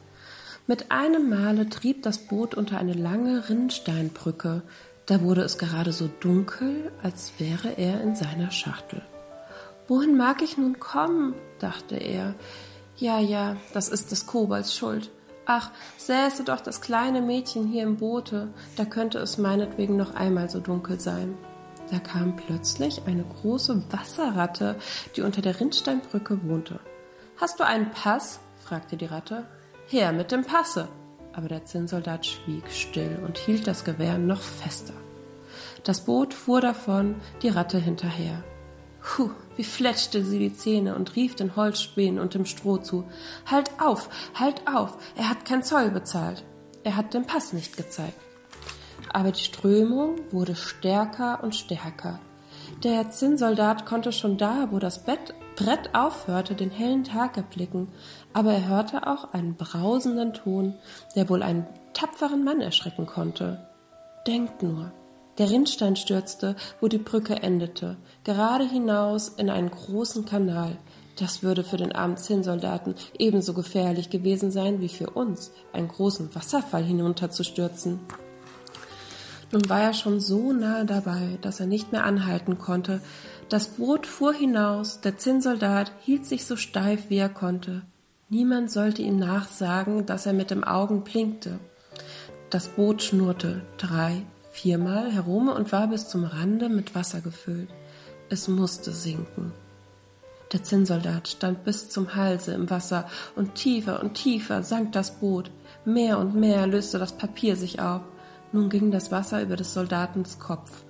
Mit 0.67 0.93
einem 0.93 1.31
Male 1.31 1.69
trieb 1.69 2.03
das 2.03 2.19
Boot 2.19 2.55
unter 2.55 2.79
eine 2.79 2.93
lange 2.93 3.49
Rinnsteinbrücke. 3.49 4.63
Da 5.07 5.23
wurde 5.23 5.41
es 5.41 5.57
gerade 5.57 5.93
so 5.93 6.11
dunkel, 6.21 6.93
als 7.03 7.33
wäre 7.39 7.79
er 7.79 8.03
in 8.03 8.15
seiner 8.15 8.51
Schachtel. 8.51 9.03
Wohin 9.89 10.17
mag 10.17 10.43
ich 10.43 10.59
nun 10.59 10.79
kommen? 10.79 11.35
dachte 11.59 11.97
er. 11.97 12.35
Ja, 12.99 13.21
ja, 13.21 13.57
das 13.73 13.89
ist 13.89 14.11
des 14.11 14.27
Kobolds 14.27 14.75
Schuld. 14.75 15.11
Ach, 15.47 15.71
säße 15.99 16.43
doch 16.43 16.61
das 16.61 16.81
kleine 16.81 17.23
Mädchen 17.23 17.69
hier 17.69 17.85
im 17.85 17.97
Boote, 17.97 18.49
da 18.77 18.85
könnte 18.85 19.19
es 19.19 19.39
meinetwegen 19.39 19.97
noch 19.97 20.15
einmal 20.17 20.51
so 20.51 20.59
dunkel 20.59 20.99
sein. 20.99 21.39
Da 21.93 22.01
kam 22.01 22.35
plötzlich 22.35 23.03
eine 23.07 23.25
große 23.25 23.85
Wasserratte, 23.93 24.77
die 25.15 25.23
unter 25.23 25.41
der 25.41 25.59
Rinnsteinbrücke 25.59 26.41
wohnte. 26.49 26.81
Hast 27.37 27.61
du 27.61 27.65
einen 27.65 27.91
Pass? 27.93 28.41
fragte 28.65 28.97
die 28.97 29.07
Ratte. 29.07 29.47
Her 29.87 30.13
mit 30.13 30.33
dem 30.33 30.45
Passe. 30.45 30.89
Aber 31.33 31.49
der 31.49 31.65
Zinnsoldat 31.65 32.27
schwieg 32.27 32.65
still 32.73 33.21
und 33.25 33.39
hielt 33.39 33.69
das 33.69 33.85
Gewehr 33.85 34.19
noch 34.19 34.43
fester. 34.43 34.93
Das 35.85 36.05
Boot 36.05 36.35
fuhr 36.35 36.61
davon, 36.61 37.15
die 37.43 37.49
Ratte 37.49 37.79
hinterher. 37.79 38.43
Puh, 39.09 39.31
wie 39.57 39.65
fletschte 39.65 40.23
sie 40.23 40.39
die 40.39 40.53
Zähne 40.53 40.95
und 40.95 41.17
rief 41.17 41.35
den 41.35 41.57
Holzspänen 41.57 42.21
und 42.21 42.35
dem 42.35 42.45
Stroh 42.45 42.77
zu. 42.77 43.05
Halt 43.47 43.71
auf, 43.81 44.11
halt 44.35 44.61
auf, 44.69 44.99
er 45.17 45.31
hat 45.31 45.47
kein 45.47 45.63
Zoll 45.63 45.91
bezahlt. 45.91 46.45
Er 46.85 46.95
hat 46.95 47.15
den 47.15 47.25
Pass 47.25 47.55
nicht 47.55 47.79
gezeigt. 47.79 48.21
Aber 49.11 49.33
die 49.33 49.43
Strömung 49.43 50.17
wurde 50.31 50.55
stärker 50.55 51.43
und 51.43 51.55
stärker. 51.55 52.21
Der 52.85 53.11
Zinnsoldat 53.11 53.87
konnte 53.87 54.13
schon 54.13 54.37
da, 54.37 54.69
wo 54.73 54.79
das 54.79 55.03
Bett, 55.05 55.33
Brett 55.57 55.95
aufhörte, 55.95 56.55
den 56.55 56.71
hellen 56.71 57.05
Tag 57.05 57.39
erblicken, 57.39 57.89
aber 58.35 58.53
er 58.53 58.69
hörte 58.69 59.07
auch 59.07 59.33
einen 59.33 59.57
brausenden 59.57 60.35
Ton, 60.35 60.75
der 61.17 61.31
wohl 61.31 61.43
einen 61.43 61.67
tapferen 61.95 62.45
Mann 62.45 62.61
erschrecken 62.61 63.07
konnte. 63.07 63.67
Denkt 64.27 64.63
nur, 64.63 64.93
der 65.39 65.51
Rinnstein 65.51 65.97
stürzte, 65.97 66.57
wo 66.81 66.89
die 66.89 66.99
Brücke 66.99 67.43
endete, 67.43 67.97
gerade 68.25 68.69
hinaus 68.69 69.29
in 69.29 69.51
einen 69.51 69.71
großen 69.71 70.25
Kanal. 70.25 70.77
Das 71.17 71.43
würde 71.43 71.65
für 71.65 71.77
den 71.77 71.93
armen 71.93 72.17
Zinnsoldaten 72.17 72.95
ebenso 73.19 73.55
gefährlich 73.55 74.11
gewesen 74.11 74.51
sein 74.51 74.81
wie 74.81 74.89
für 74.89 75.11
uns, 75.11 75.51
einen 75.73 75.89
großen 75.89 76.35
Wasserfall 76.35 76.85
hinunterzustürzen. 76.85 78.01
Nun 79.51 79.69
war 79.69 79.81
er 79.81 79.95
schon 79.95 80.21
so 80.21 80.53
nahe 80.53 80.85
dabei, 80.85 81.39
dass 81.41 81.59
er 81.59 81.67
nicht 81.67 81.91
mehr 81.91 82.05
anhalten 82.05 82.59
konnte. 82.59 83.01
Das 83.49 83.69
Boot 83.69 84.07
fuhr 84.07 84.35
hinaus, 84.35 85.01
der 85.01 85.17
Zinnsoldat 85.17 85.91
hielt 86.03 86.27
sich 86.27 86.45
so 86.45 86.57
steif, 86.57 87.09
wie 87.09 87.17
er 87.17 87.31
konnte. 87.31 87.83
Niemand 88.29 88.71
sollte 88.71 89.01
ihm 89.01 89.19
nachsagen, 89.19 90.05
dass 90.05 90.27
er 90.27 90.35
mit 90.35 90.51
dem 90.51 90.65
Augen 90.65 91.03
blinkte. 91.03 91.59
Das 92.51 92.69
Boot 92.69 93.03
schnurrte 93.03 93.63
drei, 93.79 94.23
viermal 94.59 95.13
herum 95.13 95.49
und 95.49 95.71
war 95.71 95.87
bis 95.87 96.09
zum 96.09 96.25
Rande 96.25 96.69
mit 96.69 96.97
Wasser 96.97 97.21
gefüllt. 97.21 97.69
Es 98.29 98.49
musste 98.49 98.93
sinken. 98.93 99.53
Der 100.53 100.65
Zinnsoldat 100.65 101.29
stand 101.29 101.63
bis 101.65 101.89
zum 101.89 102.17
Halse 102.17 102.55
im 102.55 102.69
Wasser 102.69 103.07
und 103.37 103.55
tiefer 103.55 104.03
und 104.03 104.15
tiefer 104.15 104.65
sank 104.65 104.93
das 104.93 105.21
Boot. 105.21 105.53
Mehr 105.85 106.19
und 106.19 106.35
mehr 106.35 106.67
löste 106.67 106.99
das 106.99 107.13
Papier 107.13 107.55
sich 107.55 107.81
auf. 107.81 108.03
Nun 108.51 108.69
ging 108.69 108.91
das 108.91 109.13
Wasser 109.13 109.43
über 109.43 109.55
des 109.55 109.75
Soldatens 109.75 110.41
Kopf. 110.41 110.83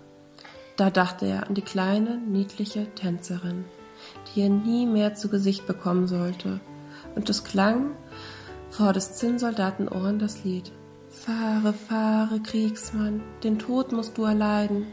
Da 0.76 0.90
dachte 0.90 1.26
er 1.26 1.46
an 1.46 1.54
die 1.54 1.62
kleine, 1.62 2.16
niedliche 2.18 2.86
Tänzerin, 2.94 3.64
die 4.34 4.42
er 4.42 4.48
nie 4.48 4.86
mehr 4.86 5.14
zu 5.14 5.28
Gesicht 5.28 5.66
bekommen 5.66 6.06
sollte. 6.06 6.60
Und 7.14 7.28
es 7.28 7.44
klang 7.44 7.90
vor 8.70 8.92
des 8.94 9.14
Zinnsoldaten 9.14 9.88
Ohren 9.88 10.18
das 10.18 10.44
Lied. 10.44 10.72
Fahre, 11.10 11.72
fahre, 11.72 12.40
Kriegsmann, 12.40 13.22
den 13.42 13.58
Tod 13.58 13.92
musst 13.92 14.18
du 14.18 14.24
erleiden. 14.24 14.86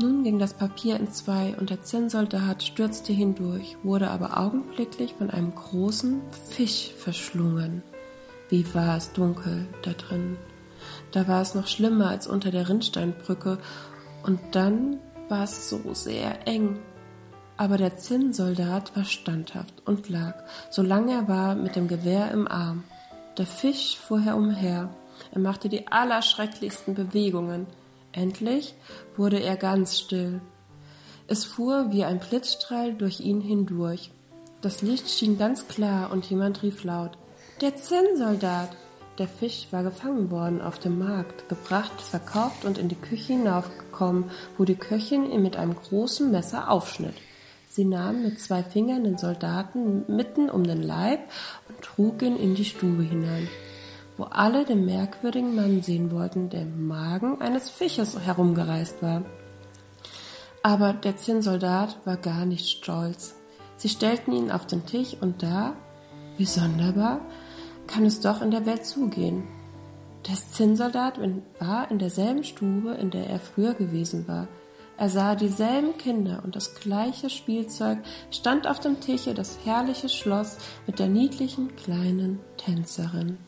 Nun 0.00 0.24
ging 0.24 0.38
das 0.38 0.54
Papier 0.54 0.96
in 0.96 1.10
zwei 1.12 1.54
und 1.58 1.70
der 1.70 1.82
Zinnsoldat 1.82 2.62
stürzte 2.62 3.12
hindurch, 3.12 3.76
wurde 3.82 4.10
aber 4.10 4.38
augenblicklich 4.38 5.14
von 5.14 5.30
einem 5.30 5.54
großen 5.54 6.20
Fisch 6.50 6.90
verschlungen. 6.98 7.82
Wie 8.48 8.74
war 8.74 8.96
es 8.96 9.12
dunkel 9.12 9.66
da 9.82 9.92
drin. 9.92 10.36
Da 11.12 11.28
war 11.28 11.42
es 11.42 11.54
noch 11.54 11.66
schlimmer 11.66 12.08
als 12.08 12.26
unter 12.26 12.50
der 12.50 12.68
Rinnsteinbrücke 12.68 13.58
und 14.24 14.40
dann 14.52 14.98
war 15.28 15.44
es 15.44 15.68
so 15.68 15.80
sehr 15.94 16.46
eng. 16.46 16.78
Aber 17.56 17.78
der 17.78 17.96
Zinnsoldat 17.96 18.96
war 18.96 19.04
standhaft 19.04 19.82
und 19.86 20.08
lag, 20.08 20.34
solange 20.70 21.12
er 21.12 21.28
war, 21.28 21.54
mit 21.54 21.76
dem 21.76 21.86
Gewehr 21.86 22.30
im 22.32 22.48
Arm. 22.48 22.84
Der 23.38 23.46
Fisch 23.46 23.96
fuhr 23.96 24.20
herumher. 24.20 24.90
Er 25.34 25.40
machte 25.40 25.68
die 25.68 25.88
allerschrecklichsten 25.88 26.94
Bewegungen. 26.94 27.66
Endlich 28.12 28.74
wurde 29.16 29.40
er 29.40 29.56
ganz 29.56 29.98
still. 29.98 30.40
Es 31.26 31.44
fuhr 31.44 31.90
wie 31.90 32.04
ein 32.04 32.20
Blitzstrahl 32.20 32.94
durch 32.94 33.18
ihn 33.18 33.40
hindurch. 33.40 34.12
Das 34.60 34.80
Licht 34.80 35.10
schien 35.10 35.36
ganz 35.36 35.66
klar 35.66 36.12
und 36.12 36.24
jemand 36.30 36.62
rief 36.62 36.84
laut: 36.84 37.18
Der 37.60 37.74
Zinnsoldat! 37.74 38.76
Der 39.18 39.28
Fisch 39.28 39.68
war 39.70 39.82
gefangen 39.82 40.30
worden 40.30 40.60
auf 40.60 40.78
dem 40.78 40.98
Markt, 40.98 41.48
gebracht, 41.48 42.00
verkauft 42.00 42.64
und 42.64 42.78
in 42.78 42.88
die 42.88 42.96
Küche 42.96 43.34
hinaufgekommen, 43.34 44.30
wo 44.56 44.64
die 44.64 44.74
Köchin 44.74 45.30
ihn 45.30 45.42
mit 45.42 45.56
einem 45.56 45.74
großen 45.74 46.30
Messer 46.30 46.70
aufschnitt. 46.70 47.14
Sie 47.68 47.84
nahm 47.84 48.22
mit 48.22 48.40
zwei 48.40 48.62
Fingern 48.62 49.02
den 49.02 49.18
Soldaten 49.18 50.04
mitten 50.06 50.48
um 50.48 50.64
den 50.64 50.82
Leib 50.82 51.20
und 51.68 51.80
trug 51.80 52.22
ihn 52.22 52.36
in 52.36 52.54
die 52.54 52.64
Stube 52.64 53.02
hinein, 53.02 53.48
wo 54.16 54.24
alle 54.24 54.64
den 54.64 54.84
merkwürdigen 54.84 55.54
Mann 55.54 55.82
sehen 55.82 56.10
wollten, 56.10 56.50
der 56.50 56.62
im 56.62 56.86
Magen 56.86 57.40
eines 57.40 57.70
Fisches 57.70 58.18
herumgereist 58.18 59.02
war. 59.02 59.22
Aber 60.62 60.92
der 60.92 61.16
Zinnsoldat 61.16 61.98
war 62.04 62.16
gar 62.16 62.46
nicht 62.46 62.68
stolz. 62.68 63.34
Sie 63.76 63.88
stellten 63.88 64.32
ihn 64.32 64.50
auf 64.50 64.66
den 64.66 64.86
Tisch 64.86 65.16
und 65.20 65.42
da, 65.42 65.74
wie 66.38 66.46
sonderbar, 66.46 67.20
kann 67.86 68.06
es 68.06 68.20
doch 68.20 68.40
in 68.40 68.50
der 68.50 68.66
Welt 68.66 68.86
zugehen. 68.86 69.44
Der 70.26 70.36
Zinnsoldat 70.36 71.18
war 71.58 71.90
in 71.90 71.98
derselben 71.98 72.44
Stube, 72.44 72.92
in 72.94 73.10
der 73.10 73.28
er 73.28 73.40
früher 73.40 73.74
gewesen 73.74 74.26
war. 74.26 74.48
Er 74.96 75.10
sah 75.10 75.34
dieselben 75.34 75.98
Kinder 75.98 76.40
und 76.44 76.56
das 76.56 76.74
gleiche 76.74 77.28
Spielzeug, 77.28 77.98
stand 78.30 78.66
auf 78.66 78.78
dem 78.78 79.00
Tische 79.00 79.34
das 79.34 79.58
herrliche 79.64 80.08
Schloss 80.08 80.56
mit 80.86 80.98
der 80.98 81.08
niedlichen 81.08 81.74
kleinen 81.76 82.38
Tänzerin. 82.56 83.38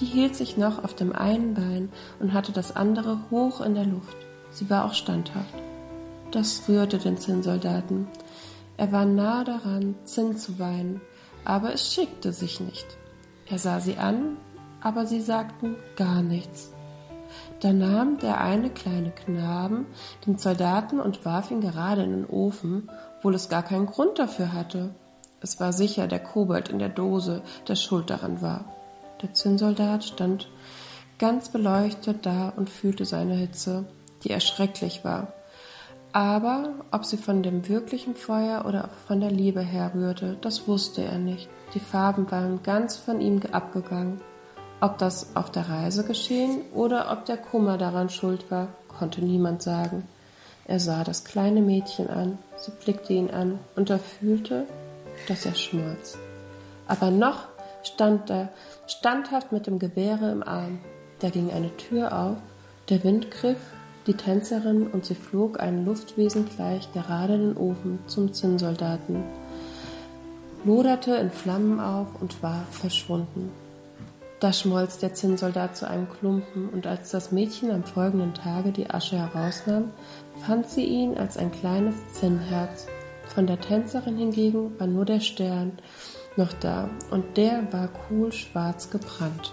Die 0.00 0.04
hielt 0.04 0.36
sich 0.36 0.56
noch 0.56 0.84
auf 0.84 0.94
dem 0.94 1.14
einen 1.14 1.54
Bein 1.54 1.90
und 2.20 2.32
hatte 2.32 2.52
das 2.52 2.76
andere 2.76 3.18
hoch 3.30 3.60
in 3.60 3.74
der 3.74 3.86
Luft. 3.86 4.16
Sie 4.50 4.68
war 4.68 4.84
auch 4.84 4.94
standhaft. 4.94 5.54
Das 6.32 6.62
rührte 6.68 6.98
den 6.98 7.16
Zinnsoldaten. 7.16 8.08
Er 8.76 8.92
war 8.92 9.06
nahe 9.06 9.44
daran, 9.44 9.94
Zinn 10.04 10.36
zu 10.36 10.58
weinen, 10.58 11.00
aber 11.44 11.72
es 11.72 11.92
schickte 11.92 12.32
sich 12.32 12.60
nicht. 12.60 12.86
Er 13.48 13.58
sah 13.58 13.80
sie 13.80 13.96
an, 13.96 14.36
aber 14.82 15.06
sie 15.06 15.20
sagten 15.20 15.76
gar 15.96 16.22
nichts. 16.22 16.72
Da 17.60 17.72
nahm 17.72 18.18
der 18.18 18.40
eine 18.40 18.70
kleine 18.70 19.10
Knaben 19.10 19.86
den 20.26 20.36
Soldaten 20.36 21.00
und 21.00 21.24
warf 21.24 21.50
ihn 21.50 21.60
gerade 21.60 22.02
in 22.02 22.10
den 22.10 22.26
Ofen, 22.26 22.90
obwohl 23.16 23.34
es 23.34 23.48
gar 23.48 23.62
keinen 23.62 23.86
Grund 23.86 24.18
dafür 24.18 24.52
hatte. 24.52 24.94
Es 25.40 25.58
war 25.58 25.72
sicher 25.72 26.06
der 26.06 26.20
Kobold 26.20 26.68
in 26.68 26.78
der 26.78 26.88
Dose, 26.88 27.42
der 27.66 27.76
schuld 27.76 28.10
daran 28.10 28.42
war. 28.42 28.75
Der 29.22 29.32
Zinnsoldat 29.32 30.04
stand 30.04 30.48
ganz 31.18 31.48
beleuchtet 31.48 32.26
da 32.26 32.52
und 32.56 32.68
fühlte 32.68 33.04
seine 33.04 33.34
Hitze, 33.34 33.84
die 34.24 34.30
erschrecklich 34.30 35.04
war. 35.04 35.32
Aber 36.12 36.74
ob 36.92 37.04
sie 37.04 37.16
von 37.16 37.42
dem 37.42 37.68
wirklichen 37.68 38.14
Feuer 38.14 38.64
oder 38.66 38.88
von 39.06 39.20
der 39.20 39.30
Liebe 39.30 39.60
herrührte, 39.60 40.36
das 40.40 40.66
wusste 40.66 41.02
er 41.04 41.18
nicht. 41.18 41.48
Die 41.74 41.80
Farben 41.80 42.30
waren 42.30 42.62
ganz 42.62 42.96
von 42.96 43.20
ihm 43.20 43.40
abgegangen. 43.52 44.20
Ob 44.80 44.98
das 44.98 45.34
auf 45.34 45.50
der 45.50 45.68
Reise 45.68 46.04
geschehen 46.04 46.62
oder 46.72 47.10
ob 47.10 47.24
der 47.24 47.36
Kummer 47.38 47.78
daran 47.78 48.10
schuld 48.10 48.50
war, 48.50 48.68
konnte 48.88 49.22
niemand 49.22 49.62
sagen. 49.62 50.06
Er 50.66 50.80
sah 50.80 51.04
das 51.04 51.24
kleine 51.24 51.60
Mädchen 51.60 52.08
an, 52.08 52.38
sie 52.56 52.72
blickte 52.82 53.12
ihn 53.12 53.30
an 53.30 53.58
und 53.76 53.88
er 53.88 53.98
fühlte, 53.98 54.66
dass 55.28 55.46
er 55.46 55.54
schmolz. 55.54 56.18
Aber 56.88 57.10
noch 57.10 57.44
stand 57.82 58.30
er 58.30 58.48
standhaft 58.86 59.52
mit 59.52 59.66
dem 59.66 59.78
Gewehre 59.78 60.30
im 60.30 60.42
Arm. 60.42 60.80
Da 61.20 61.30
ging 61.30 61.50
eine 61.50 61.76
Tür 61.76 62.16
auf, 62.18 62.36
der 62.88 63.02
Wind 63.04 63.30
griff 63.30 63.58
die 64.06 64.14
Tänzerin 64.14 64.86
und 64.86 65.04
sie 65.04 65.16
flog 65.16 65.58
einem 65.58 65.84
Luftwesen 65.84 66.48
gleich 66.48 66.92
gerade 66.92 67.34
in 67.34 67.40
den 67.40 67.56
Ofen 67.56 67.98
zum 68.06 68.32
Zinnsoldaten 68.32 69.24
loderte 70.66 71.14
in 71.14 71.30
Flammen 71.30 71.78
auf 71.78 72.08
und 72.20 72.42
war 72.42 72.66
verschwunden. 72.72 73.52
Da 74.40 74.52
schmolz 74.52 74.98
der 74.98 75.14
Zinnsoldat 75.14 75.76
zu 75.76 75.88
einem 75.88 76.08
Klumpen, 76.10 76.68
und 76.68 76.86
als 76.86 77.10
das 77.10 77.32
Mädchen 77.32 77.70
am 77.70 77.84
folgenden 77.84 78.34
Tage 78.34 78.72
die 78.72 78.90
Asche 78.90 79.16
herausnahm, 79.16 79.92
fand 80.44 80.68
sie 80.68 80.84
ihn 80.84 81.16
als 81.16 81.38
ein 81.38 81.52
kleines 81.52 81.94
Zinnherz. 82.12 82.86
Von 83.34 83.46
der 83.46 83.60
Tänzerin 83.60 84.18
hingegen 84.18 84.78
war 84.78 84.86
nur 84.86 85.04
der 85.04 85.20
Stern 85.20 85.78
noch 86.36 86.52
da, 86.54 86.88
und 87.10 87.36
der 87.36 87.72
war 87.72 87.88
kohlschwarz 87.88 88.90
gebrannt. 88.90 89.52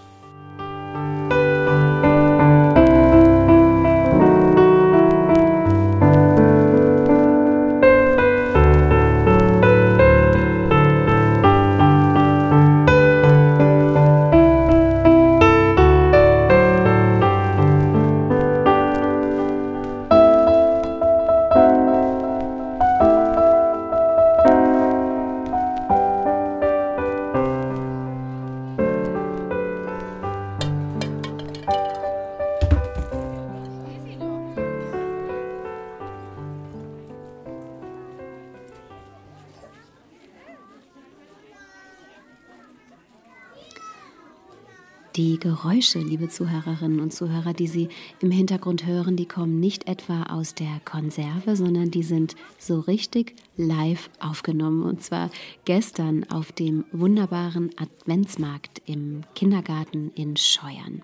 Geräusche, 45.84 45.98
liebe 45.98 46.30
Zuhörerinnen 46.30 46.98
und 46.98 47.12
Zuhörer, 47.12 47.52
die 47.52 47.66
Sie 47.66 47.88
im 48.20 48.30
Hintergrund 48.30 48.86
hören, 48.86 49.16
die 49.16 49.26
kommen 49.26 49.60
nicht 49.60 49.86
etwa 49.86 50.22
aus 50.22 50.54
der 50.54 50.80
Konserve, 50.86 51.56
sondern 51.56 51.90
die 51.90 52.02
sind 52.02 52.36
so 52.58 52.80
richtig 52.80 53.34
live 53.58 54.08
aufgenommen. 54.18 54.82
Und 54.82 55.02
zwar 55.02 55.28
gestern 55.66 56.24
auf 56.30 56.52
dem 56.52 56.84
wunderbaren 56.92 57.70
Adventsmarkt 57.76 58.80
im 58.86 59.24
Kindergarten 59.34 60.10
in 60.14 60.38
Scheuern. 60.38 61.02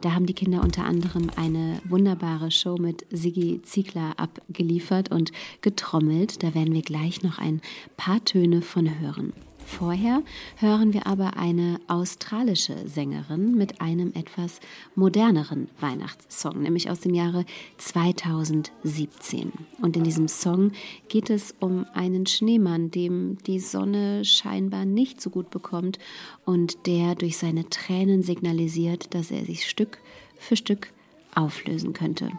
Da 0.00 0.14
haben 0.14 0.26
die 0.26 0.34
Kinder 0.34 0.62
unter 0.62 0.84
anderem 0.84 1.30
eine 1.36 1.80
wunderbare 1.84 2.50
Show 2.50 2.76
mit 2.78 3.06
Sigi 3.10 3.62
Ziegler 3.62 4.18
abgeliefert 4.18 5.12
und 5.12 5.30
getrommelt. 5.60 6.42
Da 6.42 6.54
werden 6.54 6.74
wir 6.74 6.82
gleich 6.82 7.22
noch 7.22 7.38
ein 7.38 7.60
paar 7.96 8.24
Töne 8.24 8.62
von 8.62 8.98
hören. 8.98 9.32
Vorher 9.66 10.22
hören 10.58 10.92
wir 10.92 11.06
aber 11.06 11.36
eine 11.36 11.80
australische 11.88 12.88
Sängerin 12.88 13.54
mit 13.56 13.80
einem 13.80 14.12
etwas 14.14 14.60
moderneren 14.94 15.68
Weihnachtssong, 15.80 16.62
nämlich 16.62 16.90
aus 16.90 17.00
dem 17.00 17.14
Jahre 17.14 17.44
2017. 17.78 19.52
Und 19.80 19.96
in 19.96 20.04
diesem 20.04 20.28
Song 20.28 20.72
geht 21.08 21.30
es 21.30 21.54
um 21.60 21.86
einen 21.94 22.26
Schneemann, 22.26 22.90
dem 22.90 23.38
die 23.46 23.60
Sonne 23.60 24.24
scheinbar 24.24 24.84
nicht 24.84 25.20
so 25.20 25.30
gut 25.30 25.50
bekommt 25.50 25.98
und 26.44 26.86
der 26.86 27.14
durch 27.14 27.38
seine 27.38 27.68
Tränen 27.68 28.22
signalisiert, 28.22 29.14
dass 29.14 29.30
er 29.30 29.44
sich 29.44 29.68
Stück 29.68 29.98
für 30.38 30.56
Stück 30.56 30.92
auflösen 31.34 31.92
könnte. 31.92 32.30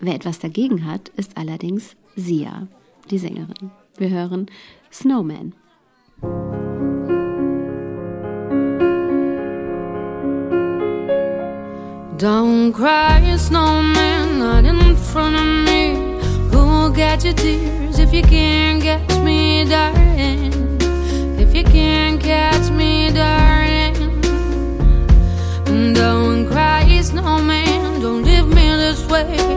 Wer 0.00 0.14
etwas 0.14 0.38
dagegen 0.38 0.86
hat, 0.86 1.08
ist 1.10 1.36
allerdings 1.36 1.96
Sia, 2.14 2.68
die 3.10 3.18
Sängerin. 3.18 3.70
Wir 3.96 4.10
hören 4.10 4.46
Snowman. 4.92 5.54
Don't 12.16 12.72
cry, 12.72 13.36
snowman, 13.36 14.40
not 14.40 14.64
in 14.64 14.96
front 14.96 15.36
of 15.36 15.46
me. 15.64 16.18
Who'll 16.50 16.90
get 16.90 17.22
your 17.24 17.34
tears 17.34 18.00
if 18.00 18.12
you 18.12 18.22
can't 18.22 18.82
catch 18.82 19.18
me, 19.20 19.64
darling? 19.64 20.80
If 21.38 21.54
you 21.54 21.62
can't 21.62 22.20
catch 22.20 22.70
me, 22.70 23.12
darling. 23.12 23.94
Don't 25.94 26.48
cry, 26.48 27.00
snowman, 27.00 28.00
don't 28.00 28.24
leave 28.24 28.48
me 28.48 28.68
this 28.70 29.06
way. 29.06 29.47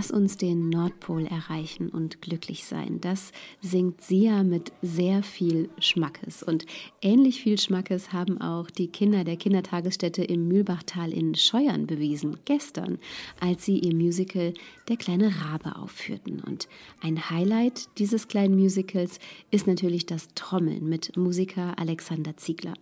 Lass 0.00 0.10
uns 0.10 0.38
den 0.38 0.70
Nordpol 0.70 1.26
erreichen 1.26 1.90
und 1.90 2.22
glücklich 2.22 2.64
sein. 2.64 3.02
Das 3.02 3.32
singt 3.60 4.00
Sia 4.00 4.44
mit 4.44 4.72
sehr 4.80 5.22
viel 5.22 5.68
Schmackes. 5.78 6.42
Und 6.42 6.64
ähnlich 7.02 7.42
viel 7.42 7.58
Schmackes 7.58 8.10
haben 8.10 8.40
auch 8.40 8.70
die 8.70 8.86
Kinder 8.86 9.24
der 9.24 9.36
Kindertagesstätte 9.36 10.24
im 10.24 10.48
Mühlbachtal 10.48 11.12
in 11.12 11.34
Scheuern 11.34 11.86
bewiesen, 11.86 12.38
gestern, 12.46 12.98
als 13.40 13.66
sie 13.66 13.78
ihr 13.78 13.94
Musical 13.94 14.54
Der 14.88 14.96
kleine 14.96 15.34
Rabe 15.42 15.76
aufführten. 15.76 16.40
Und 16.40 16.66
ein 17.02 17.28
Highlight 17.28 17.90
dieses 17.98 18.26
kleinen 18.26 18.56
Musicals 18.56 19.18
ist 19.50 19.66
natürlich 19.66 20.06
das 20.06 20.28
Trommeln 20.34 20.88
mit 20.88 21.14
Musiker 21.18 21.78
Alexander 21.78 22.38
Ziegler. 22.38 22.72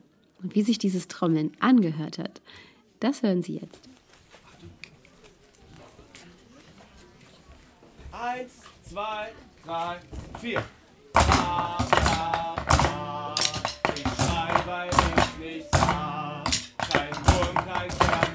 Und 0.40 0.54
wie 0.54 0.62
sich 0.62 0.78
dieses 0.78 1.09
Trommeln 1.09 1.50
angehört 1.59 2.18
hat, 2.18 2.40
das 3.00 3.24
hören 3.24 3.42
Sie 3.42 3.57
jetzt. 3.57 3.88
Eins, 8.20 8.52
zwei, 8.83 9.28
drei, 9.64 10.00
vier. 10.40 10.61
Ah, 11.14 11.78
ah. 12.02 13.35
Ich 13.94 14.02
schrei, 14.02 14.54
weil 14.66 14.90
ich 14.90 15.38
nichts 15.38 15.81
hab. 15.81 16.44
Kein 16.90 17.14
Wurm, 17.14 17.54
kein 17.54 17.90
Stern, 17.92 18.27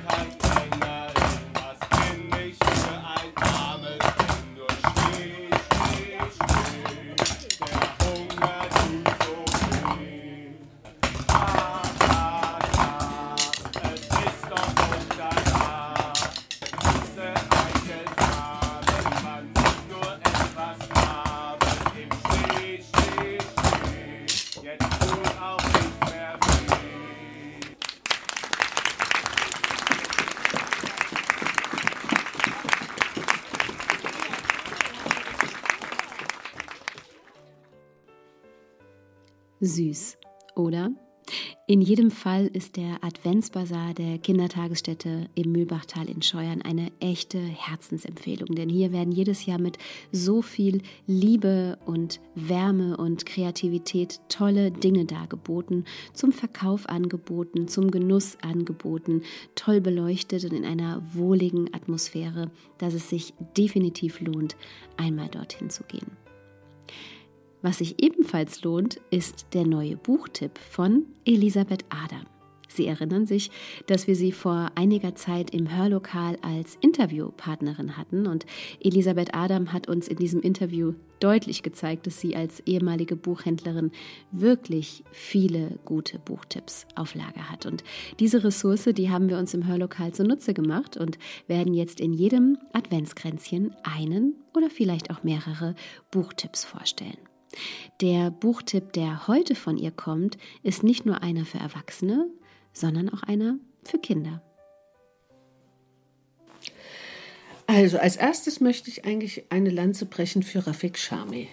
süß, 39.64 40.18
oder? 40.56 40.92
In 41.68 41.80
jedem 41.82 42.12
Fall 42.12 42.48
ist 42.48 42.76
der 42.76 43.02
Adventsbasar 43.02 43.94
der 43.94 44.18
Kindertagesstätte 44.18 45.30
im 45.36 45.54
Mühlbachtal 45.54 46.10
in 46.10 46.22
Scheuern 46.22 46.62
eine 46.62 46.92
echte 47.00 47.40
Herzensempfehlung, 47.40 48.54
denn 48.54 48.68
hier 48.68 48.92
werden 48.92 49.14
jedes 49.14 49.46
Jahr 49.46 49.60
mit 49.60 49.78
so 50.12 50.42
viel 50.42 50.82
Liebe 51.08 51.80
und 51.86 52.20
Wärme 52.36 52.98
und 52.98 53.26
Kreativität 53.26 54.20
tolle 54.28 54.72
Dinge 54.72 55.06
dargeboten, 55.06 55.86
zum 56.14 56.34
Verkauf 56.34 56.90
angeboten, 56.90 57.70
zum 57.70 57.90
Genuss 57.90 58.38
angeboten, 58.42 59.22
toll 59.56 59.80
beleuchtet 59.80 60.44
und 60.44 60.52
in 60.52 60.66
einer 60.66 61.02
wohligen 61.14 61.74
Atmosphäre, 61.74 62.52
dass 62.78 62.94
es 62.94 63.10
sich 63.10 63.34
definitiv 63.56 64.20
lohnt, 64.20 64.58
einmal 64.98 65.30
dorthin 65.30 65.70
zu 65.70 65.86
gehen. 65.86 66.23
Was 67.64 67.78
sich 67.78 68.04
ebenfalls 68.04 68.62
lohnt, 68.64 69.00
ist 69.10 69.48
der 69.54 69.66
neue 69.66 69.96
Buchtipp 69.96 70.58
von 70.58 71.06
Elisabeth 71.24 71.86
Adam. 71.90 72.26
Sie 72.68 72.88
erinnern 72.88 73.26
sich, 73.26 73.52
dass 73.88 74.06
wir 74.06 74.16
sie 74.16 74.34
vor 74.34 74.72
einiger 74.76 75.16
Zeit 75.16 75.52
im 75.52 75.74
Hörlokal 75.74 76.38
als 76.42 76.78
Interviewpartnerin 76.82 77.96
hatten 77.96 78.28
und 78.28 78.46
Elisabeth 78.82 79.34
Adam 79.34 79.72
hat 79.72 79.88
uns 79.88 80.10
in 80.10 80.18
diesem 80.18 80.42
Interview 80.42 80.94
deutlich 81.22 81.64
gezeigt, 81.64 82.06
dass 82.06 82.20
sie 82.20 82.36
als 82.36 82.60
ehemalige 82.66 83.16
Buchhändlerin 83.16 83.92
wirklich 84.32 85.06
viele 85.14 85.80
gute 85.86 86.20
Buchtipps 86.20 86.86
auf 86.96 87.16
Lager 87.16 87.50
hat. 87.50 87.66
Und 87.66 87.86
diese 88.20 88.44
Ressource, 88.44 88.90
die 88.94 89.10
haben 89.10 89.30
wir 89.30 89.38
uns 89.38 89.54
im 89.54 89.68
Hörlokal 89.68 90.14
zunutze 90.14 90.54
gemacht 90.54 90.98
und 90.98 91.18
werden 91.48 91.74
jetzt 91.74 92.02
in 92.02 92.12
jedem 92.12 92.58
Adventskränzchen 92.74 93.74
einen 93.84 94.36
oder 94.54 94.70
vielleicht 94.70 95.12
auch 95.12 95.24
mehrere 95.24 95.76
Buchtipps 96.12 96.66
vorstellen. 96.66 97.33
Der 98.02 98.32
Buchtipp, 98.32 98.94
der 98.94 99.28
heute 99.28 99.56
von 99.56 99.78
ihr 99.78 99.92
kommt, 99.92 100.38
ist 100.64 100.84
nicht 100.84 101.06
nur 101.06 101.22
einer 101.22 101.46
für 101.46 101.60
Erwachsene, 101.60 102.28
sondern 102.74 103.10
auch 103.10 103.24
einer 103.24 103.58
für 103.84 104.00
Kinder. 104.00 104.42
Also 107.68 107.98
als 107.98 108.18
erstes 108.18 108.60
möchte 108.60 108.90
ich 108.90 109.06
eigentlich 109.06 109.46
eine 109.50 109.70
Lanze 109.70 110.06
brechen 110.06 110.44
für 110.44 110.66
Rafik 110.66 110.98
Shami. 110.98 111.50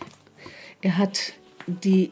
Er 0.83 0.99
hat 0.99 1.35
die 1.67 2.11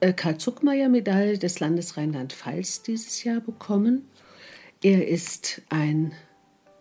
äh, 0.00 0.12
Karl-Zuckmeier-Medaille 0.12 1.38
des 1.38 1.60
Landes 1.60 1.96
Rheinland-Pfalz 1.96 2.82
dieses 2.82 3.22
Jahr 3.22 3.40
bekommen. 3.40 4.08
Er 4.82 5.06
ist 5.06 5.62
ein 5.68 6.12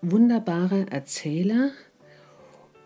wunderbarer 0.02 0.90
Erzähler 0.90 1.72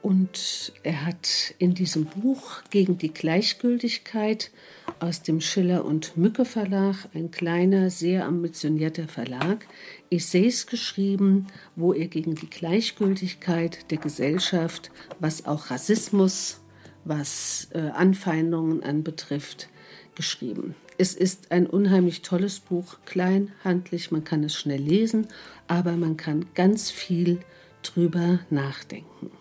und 0.03 0.73
er 0.83 1.05
hat 1.05 1.55
in 1.59 1.75
diesem 1.75 2.05
Buch 2.05 2.61
gegen 2.69 2.97
die 2.97 3.13
Gleichgültigkeit 3.13 4.51
aus 4.99 5.23
dem 5.23 5.39
Schiller 5.39 5.85
und 5.85 6.17
Mücke 6.17 6.43
Verlag, 6.43 7.07
ein 7.13 7.31
kleiner, 7.31 7.89
sehr 7.89 8.25
ambitionierter 8.25 9.07
Verlag, 9.07 9.65
Essays 10.11 10.67
geschrieben, 10.67 11.47
wo 11.77 11.93
er 11.93 12.07
gegen 12.07 12.35
die 12.35 12.49
Gleichgültigkeit 12.49 13.89
der 13.91 13.97
Gesellschaft, 13.97 14.91
was 15.19 15.45
auch 15.45 15.71
Rassismus, 15.71 16.59
was 17.05 17.69
äh, 17.73 17.79
Anfeindungen 17.79 18.83
anbetrifft, 18.83 19.69
geschrieben. 20.15 20.75
Es 20.97 21.15
ist 21.15 21.49
ein 21.53 21.65
unheimlich 21.65 22.21
tolles 22.23 22.59
Buch, 22.59 22.97
klein, 23.05 23.53
handlich, 23.63 24.11
man 24.11 24.25
kann 24.25 24.43
es 24.43 24.53
schnell 24.53 24.81
lesen, 24.81 25.29
aber 25.67 25.93
man 25.93 26.17
kann 26.17 26.45
ganz 26.55 26.91
viel 26.91 27.39
drüber 27.83 28.39
nachdenken. 28.49 29.31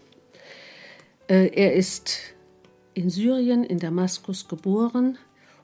Äh, 1.32 1.50
Er 1.54 1.72
ist 1.72 2.18
in 2.92 3.08
Syrien, 3.08 3.64
in 3.64 3.78
Damaskus 3.78 4.48
geboren 4.48 5.16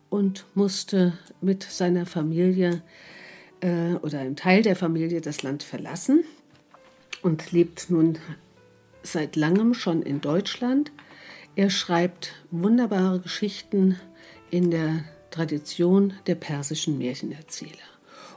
und 0.09 0.47
musste 0.55 1.13
mit 1.43 1.63
seiner 1.63 2.07
Familie 2.07 2.83
äh, 3.61 3.93
oder 3.97 4.21
einem 4.21 4.35
Teil 4.35 4.63
der 4.63 4.77
Familie 4.77 5.21
das 5.21 5.43
Land 5.43 5.63
verlassen 5.63 6.25
und 7.21 7.53
lebt 7.53 7.91
nun 7.91 8.19
seit 9.03 9.37
langem 9.37 9.75
schon 9.75 10.01
in 10.01 10.23
Deutschland. 10.23 10.91
Er 11.55 11.69
schreibt 11.69 12.33
wunderbare 12.51 13.21
Geschichten 13.21 14.01
in 14.51 14.71
der 14.71 15.05
Tradition 15.31 16.15
der 16.27 16.37
persischen 16.37 16.97
Märchenerzähler. 16.97 17.91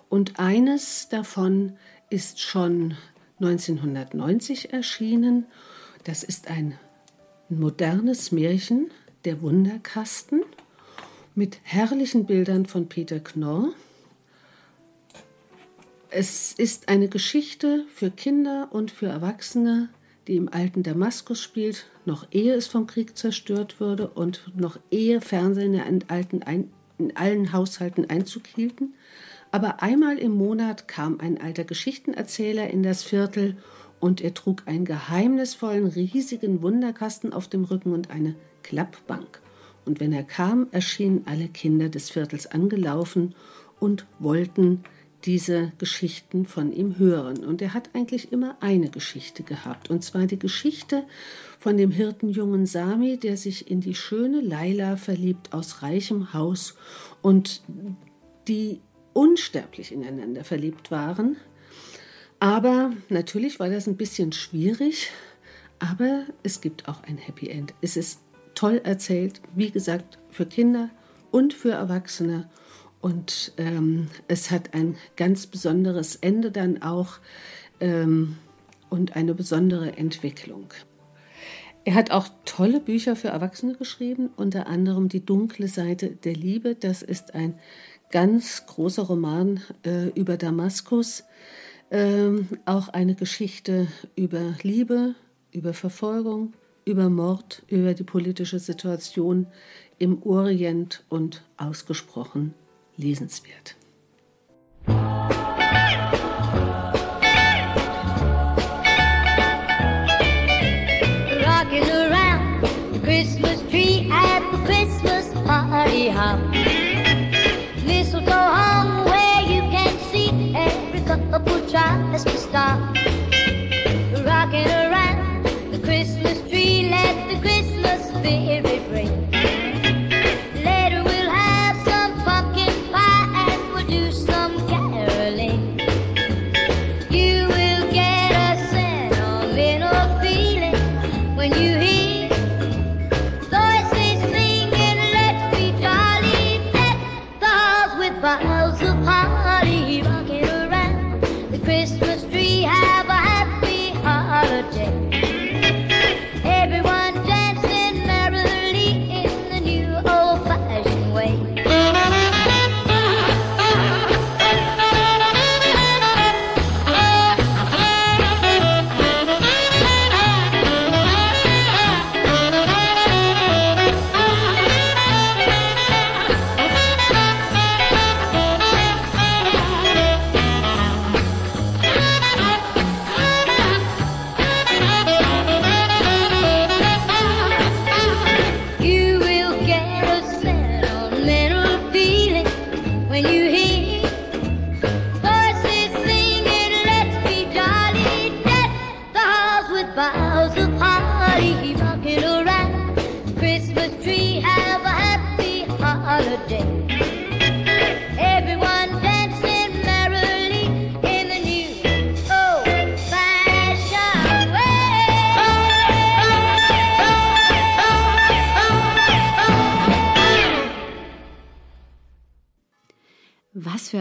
Und 0.10 0.38
eines 0.38 1.08
davon 1.08 1.78
ist 2.10 2.42
schon 2.42 2.98
1990 3.40 4.74
erschienen. 4.74 5.46
Das 6.04 6.24
ist 6.24 6.50
ein 6.50 6.78
modernes 7.52 8.32
Märchen, 8.32 8.92
Der 9.26 9.42
Wunderkasten, 9.42 10.44
mit 11.36 11.60
herrlichen 11.64 12.26
Bildern 12.26 12.66
von 12.66 12.88
Peter 12.88 13.20
Knorr. 13.20 13.74
es 16.10 16.54
ist 16.54 16.90
eine 16.90 17.08
Geschichte 17.08 17.86
für 17.94 18.10
Kinder 18.10 18.70
und 18.72 18.90
für 18.90 19.08
Erwachsene, 19.08 19.90
die 20.28 20.38
im 20.38 20.48
alten 20.48 20.84
Damaskus 20.84 21.42
spielt, 21.42 21.88
noch 22.06 22.26
ehe 22.32 22.54
es 22.54 22.68
vom 22.68 22.88
Krieg 22.88 23.18
zerstört 23.18 23.80
wurde 23.80 24.08
und 24.08 24.52
noch 24.56 24.80
ehe 24.90 25.20
Fernsehen 25.20 25.74
in, 25.74 26.10
alten 26.10 26.44
ein, 26.44 26.72
in 26.98 27.16
allen 27.18 27.52
Haushalten 27.52 28.10
Einzug 28.10 28.48
hielten. 28.48 28.94
Aber 29.52 29.84
einmal 29.84 30.18
im 30.18 30.32
Monat 30.32 30.88
kam 30.88 31.20
ein 31.20 31.40
alter 31.40 31.66
Geschichtenerzähler 31.66 32.70
in 32.70 32.84
das 32.84 33.04
Viertel 33.04 33.58
und 34.02 34.20
er 34.20 34.34
trug 34.34 34.64
einen 34.66 34.84
geheimnisvollen, 34.84 35.88
riesigen 35.88 36.62
Wunderkasten 36.62 37.32
auf 37.32 37.48
dem 37.48 37.64
Rücken 37.64 37.94
und 37.94 38.10
eine 38.10 38.36
Klappbank. 38.64 39.42
Und 39.86 40.00
wenn 40.00 40.12
er 40.12 40.24
kam, 40.24 40.68
erschienen 40.72 41.22
alle 41.26 41.48
Kinder 41.48 41.88
des 41.88 42.10
Viertels 42.10 42.48
angelaufen 42.48 43.34
und 43.80 44.06
wollten 44.20 44.84
diese 45.26 45.72
Geschichten 45.78 46.46
von 46.46 46.72
ihm 46.72 46.98
hören. 46.98 47.46
Und 47.46 47.62
er 47.62 47.74
hat 47.74 47.92
eigentlich 47.94 48.32
immer 48.32 48.58
eine 48.60 48.90
Geschichte 48.90 49.44
gehabt, 49.44 49.90
und 49.90 50.04
zwar 50.04 50.26
die 50.26 50.40
Geschichte 50.40 51.04
von 51.60 51.78
dem 51.78 51.92
Hirtenjungen 51.92 52.66
Sami, 52.66 53.18
der 53.18 53.38
sich 53.38 53.70
in 53.70 53.82
die 53.82 53.96
schöne 53.96 54.42
Laila 54.42 54.98
verliebt 54.98 55.54
aus 55.54 55.84
reichem 55.84 56.34
Haus 56.34 56.76
und 57.22 57.62
die 58.48 58.82
unsterblich 59.14 59.92
ineinander 59.92 60.44
verliebt 60.44 60.90
waren. 60.90 61.38
Aber 62.42 62.92
natürlich 63.10 63.60
war 63.60 63.70
das 63.70 63.86
ein 63.86 63.98
bisschen 63.98 64.32
schwierig, 64.32 65.12
aber 65.78 66.24
es 66.42 66.60
gibt 66.60 66.90
auch 66.90 67.04
ein 67.04 67.20
Happy 67.20 67.50
End. 67.50 67.76
Es 67.82 67.96
ist 67.96 68.20
toll 68.56 68.82
erzählt, 68.84 69.42
wie 69.54 69.70
gesagt, 69.70 70.18
für 70.32 70.48
Kinder 70.48 70.90
und 71.30 71.54
für 71.54 71.74
Erwachsene. 71.74 72.50
Und 73.00 73.54
ähm, 73.58 74.08
es 74.28 74.50
hat 74.50 74.74
ein 74.74 74.96
ganz 75.18 75.46
besonderes 75.46 76.16
Ende 76.16 76.50
dann 76.50 76.82
auch 76.82 77.20
ähm, 77.80 78.38
und 78.90 79.16
eine 79.16 79.36
besondere 79.36 79.96
Entwicklung. 79.98 80.74
Er 81.86 81.94
hat 81.94 82.10
auch 82.10 82.28
tolle 82.46 82.80
Bücher 82.80 83.16
für 83.16 83.28
Erwachsene 83.28 83.76
geschrieben, 83.76 84.32
unter 84.36 84.66
anderem 84.66 85.10
Die 85.10 85.24
dunkle 85.24 85.68
Seite 85.68 86.10
der 86.10 86.34
Liebe. 86.34 86.74
Das 86.74 87.04
ist 87.04 87.36
ein 87.36 87.60
ganz 88.10 88.66
großer 88.66 89.04
Roman 89.04 89.62
äh, 89.86 90.08
über 90.16 90.38
Damaskus. 90.38 91.24
Ähm, 91.92 92.48
auch 92.66 92.88
eine 92.88 93.16
Geschichte 93.16 93.88
über 94.16 94.56
Liebe, 94.64 95.14
über 95.52 95.74
Verfolgung, 95.74 96.54
über 96.86 97.10
Mord, 97.10 97.64
über 97.68 97.94
die 97.94 98.06
politische 98.06 98.60
Situation 98.60 99.48
im 100.00 100.24
Orient 100.24 101.04
und 101.10 101.44
ausgesprochen 101.58 102.54
lesenswert. 102.96 103.76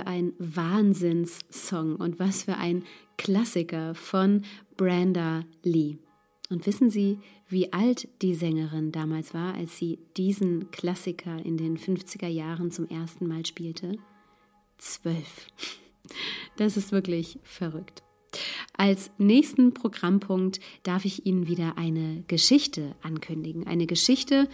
Für 0.01 0.07
ein 0.07 0.33
Wahnsinnssong 0.39 1.97
und 1.97 2.19
was 2.19 2.45
für 2.45 2.57
ein 2.57 2.85
Klassiker 3.19 3.95
von 3.95 4.43
Brenda 4.77 5.45
Lee. 5.63 5.99
Und 6.49 6.67
wissen 6.67 6.89
Sie, 6.89 7.19
wie 7.49 7.73
alt 7.73 8.09
die 8.23 8.35
Sängerin 8.35 8.93
damals 8.93 9.35
war, 9.35 9.55
als 9.55 9.77
sie 9.77 9.99
diesen 10.17 10.71
Klassiker 10.71 11.45
in 11.45 11.59
den 11.59 11.77
50er 11.77 12.29
Jahren 12.29 12.71
zum 12.71 12.89
ersten 12.89 13.27
Mal 13.27 13.45
spielte? 13.45 13.99
Zwölf. 14.79 15.49
Das 16.57 16.77
ist 16.77 16.93
wirklich 16.93 17.39
verrückt. 17.43 18.03
Als 18.77 19.11
nächsten 19.19 19.75
Programmpunkt 19.75 20.61
darf 20.83 21.05
ich 21.05 21.27
Ihnen 21.27 21.47
wieder 21.47 21.77
eine 21.77 22.25
Geschichte 22.27 22.97
ankündigen. 23.03 23.67
Eine 23.67 23.87
Geschichte 23.87 24.49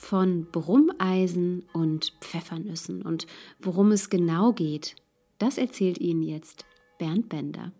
von 0.00 0.46
Brummeisen 0.50 1.66
und 1.74 2.14
Pfeffernüssen. 2.22 3.02
Und 3.02 3.26
worum 3.60 3.92
es 3.92 4.08
genau 4.08 4.52
geht, 4.52 4.96
das 5.38 5.58
erzählt 5.58 5.98
Ihnen 5.98 6.22
jetzt 6.22 6.64
Bernd 6.98 7.28
Bender. 7.28 7.70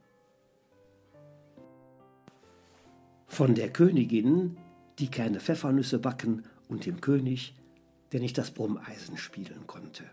Von 3.27 3.55
der 3.55 3.73
Königin, 3.73 4.59
die 4.99 5.09
keine 5.09 5.41
Pfeffernüsse 5.41 5.99
backen, 5.99 6.45
und 6.69 6.87
dem 6.87 7.01
König, 7.01 7.55
der 8.13 8.21
nicht 8.21 8.37
das 8.39 8.53
Brummeisen 8.53 9.17
spielen 9.17 9.67
konnte. 9.67 10.05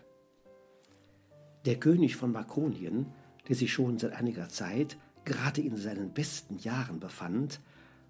Der 1.66 1.78
König 1.78 2.16
von 2.16 2.32
Makonien, 2.32 3.06
der 3.48 3.54
sich 3.54 3.72
schon 3.72 3.98
seit 3.98 4.14
einiger 4.14 4.48
Zeit 4.48 4.96
gerade 5.24 5.60
in 5.60 5.76
seinen 5.76 6.14
besten 6.14 6.58
Jahren 6.58 6.98
befand, 7.00 7.60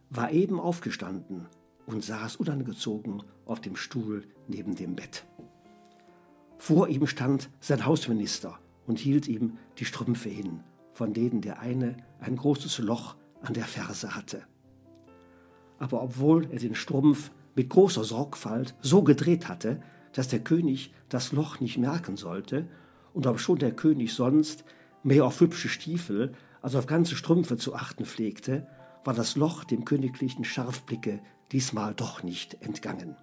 war 0.09 0.31
eben 0.31 0.61
aufgestanden 0.61 1.47
und 1.89 2.05
saß 2.05 2.37
unangezogen 2.37 3.23
auf 3.47 3.63
dem 3.63 3.75
Stuhl 3.75 4.25
neben 4.47 4.77
dem 4.77 4.95
Bett. 4.95 5.25
Vor 6.59 6.89
ihm 6.89 7.07
stand 7.07 7.49
sein 7.61 7.87
Hausminister 7.87 8.59
und 8.87 8.99
hielt 8.99 9.27
ihm 9.27 9.57
die 9.79 9.87
Strümpfe 9.87 10.29
hin, 10.29 10.61
von 10.93 11.15
denen 11.15 11.41
der 11.41 11.61
eine 11.61 11.97
ein 12.21 12.37
großes 12.37 12.79
Loch 12.81 13.17
an 13.41 13.55
der 13.55 13.65
Ferse 13.65 14.15
hatte. 14.15 14.43
Aber 15.79 16.03
obwohl 16.03 16.47
er 16.51 16.59
den 16.59 16.75
Strumpf 16.75 17.31
mit 17.55 17.71
großer 17.71 18.05
Sorgfalt 18.05 18.75
so 18.83 19.03
gedreht 19.03 19.49
hatte, 19.49 19.81
dass 20.13 20.29
der 20.29 20.41
König 20.41 20.93
das 21.09 21.33
Loch 21.33 21.59
nicht 21.61 21.79
merken 21.79 22.17
sollte, 22.17 22.69
und 23.15 23.27
obschon 23.27 23.59
der 23.59 23.73
König 23.73 24.13
sonst 24.13 24.65
mehr 25.03 25.25
auf 25.25 25.41
hübsche 25.41 25.71
Stiefel 25.71 26.35
als 26.61 26.75
auf 26.75 26.87
ganze 26.87 27.17
Strümpfe 27.17 27.57
zu 27.57 27.75
achten 27.75 28.05
pflegte, 28.05 28.67
war 29.05 29.15
das 29.15 29.37
Loch 29.37 29.65
dem 29.65 29.87
königlichen 29.87 30.45
Scharfblicke 30.45 31.21
diesmal 31.53 31.95
doch 31.95 32.23
nicht 32.23 32.63
entgangen. 32.63 33.17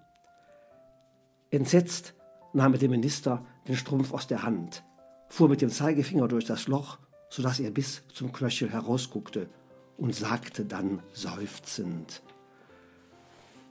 Entsetzt 1.52 2.16
nahm 2.54 2.74
er 2.74 2.80
dem 2.80 2.92
Minister 2.92 3.46
den 3.68 3.76
Strumpf 3.76 4.14
aus 4.14 4.28
der 4.28 4.44
Hand, 4.44 4.84
fuhr 5.30 5.50
mit 5.50 5.62
dem 5.62 5.70
Zeigefinger 5.70 6.28
durch 6.28 6.46
das 6.46 6.68
Loch, 6.68 7.00
so 7.30 7.44
dass 7.44 7.60
er 7.60 7.72
bis 7.72 8.08
zum 8.08 8.32
Knöchel 8.32 8.72
herausguckte 8.72 9.50
und 9.98 10.16
sagte 10.16 10.66
dann 10.66 11.02
seufzend, 11.14 12.22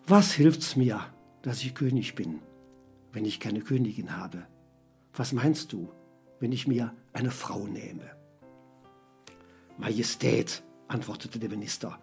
Was 0.06 0.32
hilft's 0.32 0.76
mir, 0.76 1.00
dass 1.42 1.62
ich 1.62 1.74
König 1.74 2.14
bin, 2.14 2.40
wenn 3.12 3.24
ich 3.24 3.40
keine 3.40 3.60
Königin 3.60 4.16
habe? 4.16 4.46
Was 5.14 5.32
meinst 5.32 5.72
du, 5.72 5.90
wenn 6.40 6.52
ich 6.52 6.66
mir 6.66 6.94
eine 7.12 7.30
Frau 7.30 7.66
nehme? 7.66 8.10
Majestät, 9.78 10.62
antwortete 10.88 11.38
der 11.38 11.48
Minister, 11.48 11.98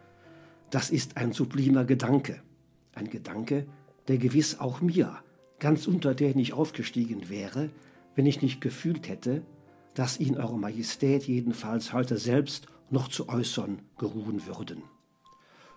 das 0.72 0.90
ist 0.90 1.18
ein 1.18 1.34
sublimer 1.34 1.86
Gedanke, 1.86 2.42
ein 2.96 3.10
Gedanke, 3.10 3.68
der 4.08 4.18
gewiss 4.18 4.60
auch 4.60 4.82
mir, 4.82 5.22
ganz 5.60 5.86
unter 5.86 6.16
der 6.16 6.34
nicht 6.34 6.54
aufgestiegen 6.54 7.30
wäre, 7.30 7.70
wenn 8.16 8.26
ich 8.26 8.42
nicht 8.42 8.62
gefühlt 8.62 9.08
hätte, 9.08 9.44
dass 9.94 10.20
ihn 10.20 10.38
Eure 10.38 10.58
Majestät 10.58 11.28
jedenfalls 11.28 11.94
heute 11.94 12.18
selbst 12.18 12.68
noch 12.90 13.10
zu 13.10 13.30
äußern 13.30 13.82
geruhen 13.98 14.46
würden. 14.48 14.84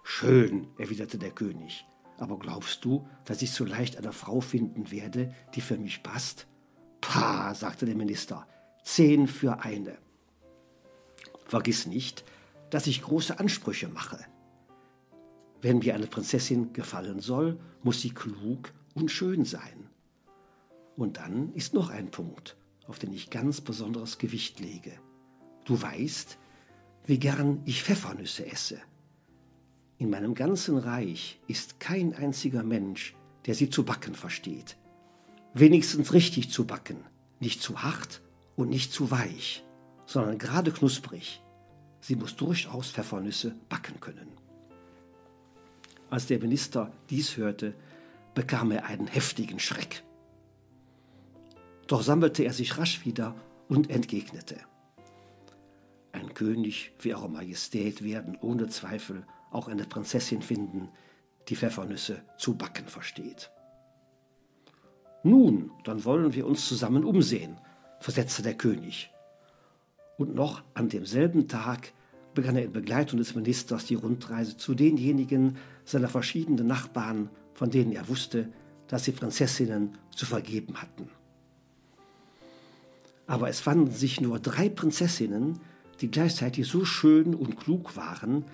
Schön, 0.04 0.68
erwiderte 0.78 1.18
der 1.18 1.30
König, 1.30 1.84
aber 2.18 2.38
glaubst 2.38 2.84
du, 2.84 3.06
dass 3.24 3.42
ich 3.42 3.50
so 3.50 3.64
leicht 3.64 3.96
eine 3.96 4.12
Frau 4.12 4.40
finden 4.40 4.90
werde, 4.92 5.34
die 5.54 5.60
für 5.60 5.76
mich 5.76 6.02
passt? 6.02 6.46
Pah, 7.00 7.54
sagte 7.54 7.84
der 7.84 7.96
Minister, 7.96 8.46
zehn 8.84 9.26
für 9.26 9.64
eine. 9.64 9.98
Vergiss 11.46 11.86
nicht, 11.86 12.24
dass 12.70 12.86
ich 12.86 13.02
große 13.02 13.38
Ansprüche 13.38 13.88
mache. 13.88 14.18
Wenn 15.64 15.78
mir 15.78 15.94
eine 15.94 16.06
Prinzessin 16.06 16.74
gefallen 16.74 17.20
soll, 17.20 17.58
muss 17.82 18.02
sie 18.02 18.10
klug 18.10 18.70
und 18.92 19.10
schön 19.10 19.46
sein. 19.46 19.88
Und 20.94 21.16
dann 21.16 21.54
ist 21.54 21.72
noch 21.72 21.88
ein 21.88 22.10
Punkt, 22.10 22.58
auf 22.86 22.98
den 22.98 23.14
ich 23.14 23.30
ganz 23.30 23.62
besonderes 23.62 24.18
Gewicht 24.18 24.60
lege. 24.60 24.92
Du 25.64 25.80
weißt, 25.80 26.36
wie 27.06 27.18
gern 27.18 27.62
ich 27.64 27.82
Pfeffernüsse 27.82 28.44
esse. 28.44 28.78
In 29.96 30.10
meinem 30.10 30.34
ganzen 30.34 30.76
Reich 30.76 31.40
ist 31.46 31.80
kein 31.80 32.14
einziger 32.14 32.62
Mensch, 32.62 33.16
der 33.46 33.54
sie 33.54 33.70
zu 33.70 33.86
backen 33.86 34.14
versteht. 34.14 34.76
Wenigstens 35.54 36.12
richtig 36.12 36.50
zu 36.50 36.66
backen, 36.66 36.98
nicht 37.40 37.62
zu 37.62 37.82
hart 37.82 38.20
und 38.54 38.68
nicht 38.68 38.92
zu 38.92 39.10
weich, 39.10 39.64
sondern 40.04 40.36
gerade 40.36 40.72
knusprig. 40.72 41.42
Sie 42.02 42.16
muss 42.16 42.36
durchaus 42.36 42.90
Pfeffernüsse 42.90 43.56
backen 43.70 43.98
können. 44.00 44.43
Als 46.14 46.28
der 46.28 46.38
Minister 46.38 46.92
dies 47.10 47.36
hörte, 47.36 47.74
bekam 48.36 48.70
er 48.70 48.84
einen 48.84 49.08
heftigen 49.08 49.58
Schreck. 49.58 50.04
Doch 51.88 52.04
sammelte 52.04 52.44
er 52.44 52.52
sich 52.52 52.78
rasch 52.78 53.04
wieder 53.04 53.34
und 53.68 53.90
entgegnete. 53.90 54.60
Ein 56.12 56.32
König 56.32 56.92
wie 57.00 57.16
Eure 57.16 57.28
Majestät 57.28 58.04
werden 58.04 58.38
ohne 58.40 58.68
Zweifel 58.68 59.26
auch 59.50 59.66
eine 59.66 59.86
Prinzessin 59.86 60.40
finden, 60.40 60.88
die 61.48 61.56
Pfeffernüsse 61.56 62.22
zu 62.38 62.54
backen 62.56 62.86
versteht. 62.86 63.50
Nun, 65.24 65.72
dann 65.82 66.04
wollen 66.04 66.32
wir 66.32 66.46
uns 66.46 66.68
zusammen 66.68 67.02
umsehen, 67.02 67.58
versetzte 67.98 68.42
der 68.42 68.54
König. 68.54 69.10
Und 70.16 70.32
noch 70.36 70.62
an 70.74 70.88
demselben 70.88 71.48
Tag 71.48 71.92
begann 72.34 72.56
er 72.56 72.64
in 72.64 72.72
Begleitung 72.72 73.18
des 73.18 73.34
Ministers 73.34 73.86
die 73.86 73.94
Rundreise 73.94 74.56
zu 74.56 74.74
denjenigen 74.74 75.56
seiner 75.84 76.08
verschiedenen 76.08 76.66
Nachbarn, 76.66 77.30
von 77.54 77.70
denen 77.70 77.92
er 77.92 78.08
wusste, 78.08 78.48
dass 78.88 79.04
sie 79.04 79.12
Prinzessinnen 79.12 79.96
zu 80.14 80.26
vergeben 80.26 80.80
hatten. 80.80 81.08
Aber 83.26 83.48
es 83.48 83.60
fanden 83.60 83.90
sich 83.90 84.20
nur 84.20 84.38
drei 84.38 84.68
Prinzessinnen, 84.68 85.60
die 86.00 86.10
gleichzeitig 86.10 86.66
so 86.66 86.84
schön 86.84 87.34
und 87.34 87.56
klug 87.56 87.96
waren, 87.96 88.44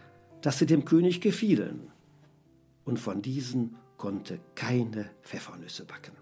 dass 0.43 0.59
sie 0.59 0.67
dem 0.67 0.85
König 0.85 1.21
gefielen. 1.21 1.91
Und 2.85 2.99
von 2.99 3.23
diesen 3.23 3.77
konnte 3.97 4.39
keine 4.55 5.11
Pfeffernüsse 5.23 5.85
backen. 5.85 6.13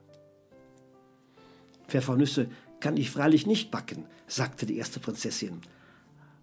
Pfeffernüsse 1.89 2.49
kann 2.81 2.97
ich 2.97 3.11
freilich 3.11 3.47
nicht 3.47 3.71
backen, 3.71 4.05
sagte 4.27 4.67
die 4.67 4.77
erste 4.77 5.01
Prinzessin, 5.01 5.61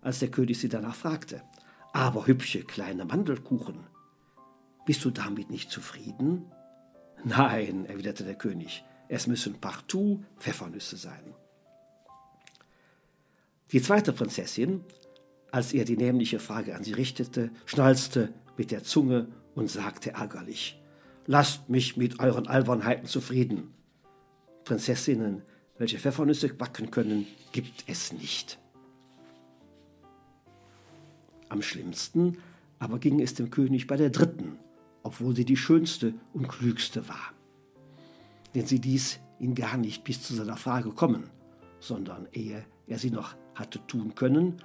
als 0.05 0.19
der 0.19 0.29
König 0.29 0.59
sie 0.59 0.69
danach 0.69 0.95
fragte. 0.95 1.41
Aber 1.91 2.27
hübsche 2.27 2.63
kleine 2.63 3.05
Mandelkuchen. 3.05 3.87
Bist 4.85 5.03
du 5.03 5.09
damit 5.09 5.49
nicht 5.49 5.71
zufrieden? 5.71 6.45
Nein, 7.23 7.85
erwiderte 7.85 8.23
der 8.23 8.35
König, 8.35 8.85
es 9.09 9.25
müssen 9.25 9.59
partout 9.59 10.23
Pfeffernüsse 10.37 10.95
sein. 10.95 11.33
Die 13.71 13.81
zweite 13.81 14.13
Prinzessin, 14.13 14.83
als 15.51 15.73
er 15.73 15.85
die 15.85 15.97
nämliche 15.97 16.39
Frage 16.39 16.75
an 16.75 16.83
sie 16.83 16.93
richtete, 16.93 17.49
schnalzte 17.65 18.31
mit 18.57 18.69
der 18.69 18.83
Zunge 18.83 19.27
und 19.55 19.69
sagte 19.69 20.11
ärgerlich, 20.11 20.79
Lasst 21.25 21.69
mich 21.69 21.97
mit 21.97 22.19
euren 22.19 22.45
Albernheiten 22.45 23.07
zufrieden. 23.07 23.73
Prinzessinnen, 24.65 25.41
welche 25.79 25.97
Pfeffernüsse 25.97 26.53
backen 26.53 26.91
können, 26.91 27.25
gibt 27.51 27.85
es 27.87 28.13
nicht. 28.13 28.59
Am 31.49 31.61
schlimmsten 31.61 32.37
aber 32.79 32.99
ging 32.99 33.21
es 33.21 33.33
dem 33.33 33.49
König 33.49 33.87
bei 33.87 33.97
der 33.97 34.09
dritten, 34.09 34.57
obwohl 35.03 35.35
sie 35.35 35.45
die 35.45 35.57
schönste 35.57 36.13
und 36.33 36.47
klügste 36.47 37.07
war. 37.07 37.33
Denn 38.53 38.65
sie 38.65 38.77
ließ 38.77 39.19
ihn 39.39 39.55
gar 39.55 39.77
nicht 39.77 40.03
bis 40.03 40.21
zu 40.21 40.33
seiner 40.33 40.57
Frage 40.57 40.91
kommen, 40.91 41.29
sondern 41.79 42.27
ehe 42.31 42.65
er 42.87 42.99
sie 42.99 43.11
noch 43.11 43.35
hatte 43.55 43.85
tun 43.87 44.15
können, 44.15 44.57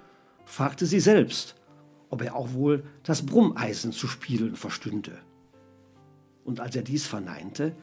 fragte 0.45 0.87
sie 0.87 1.01
selbst, 1.01 1.55
ob 2.11 2.23
er 2.23 2.35
auch 2.35 2.53
wohl 2.53 2.85
das 3.05 3.25
Brummeisen 3.25 3.93
zu 3.93 4.09
spielen 4.09 4.57
verstünde. 4.57 5.19
Und 6.45 6.61
als 6.61 6.75
er 6.75 6.83
dies 6.83 7.07
verneinte, 7.07 7.77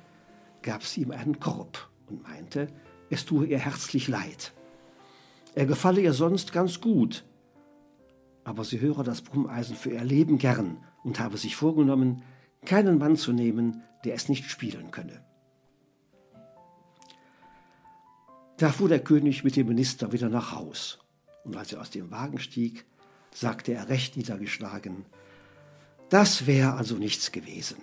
gab 0.61 0.83
sie 0.83 1.01
ihm 1.01 1.11
einen 1.11 1.39
Korb 1.39 1.89
und 2.09 2.23
meinte, 2.23 2.67
es 3.09 3.25
tue 3.25 3.47
ihr 3.47 3.59
herzlich 3.59 4.07
leid. 4.07 4.53
Er 5.55 5.65
gefalle 5.65 6.01
ihr 6.01 6.13
sonst 6.13 6.51
ganz 6.51 6.81
gut, 6.81 7.23
aber 8.47 8.63
sie 8.63 8.79
höre 8.79 9.03
das 9.03 9.21
Brummeisen 9.21 9.75
für 9.75 9.89
ihr 9.89 10.05
Leben 10.05 10.37
gern 10.37 10.77
und 11.03 11.19
habe 11.19 11.37
sich 11.37 11.57
vorgenommen, 11.57 12.23
keinen 12.63 12.97
Mann 12.97 13.17
zu 13.17 13.33
nehmen, 13.33 13.83
der 14.05 14.15
es 14.15 14.29
nicht 14.29 14.49
spielen 14.49 14.89
könne. 14.89 15.21
Da 18.55 18.71
fuhr 18.71 18.87
der 18.87 19.03
König 19.03 19.43
mit 19.43 19.57
dem 19.57 19.67
Minister 19.67 20.13
wieder 20.13 20.29
nach 20.29 20.53
Haus, 20.53 20.99
und 21.43 21.57
als 21.57 21.73
er 21.73 21.81
aus 21.81 21.89
dem 21.89 22.09
Wagen 22.09 22.39
stieg, 22.39 22.85
sagte 23.33 23.73
er 23.73 23.89
recht 23.89 24.15
niedergeschlagen, 24.15 25.05
das 26.07 26.47
wäre 26.47 26.75
also 26.75 26.95
nichts 26.95 27.33
gewesen. 27.33 27.79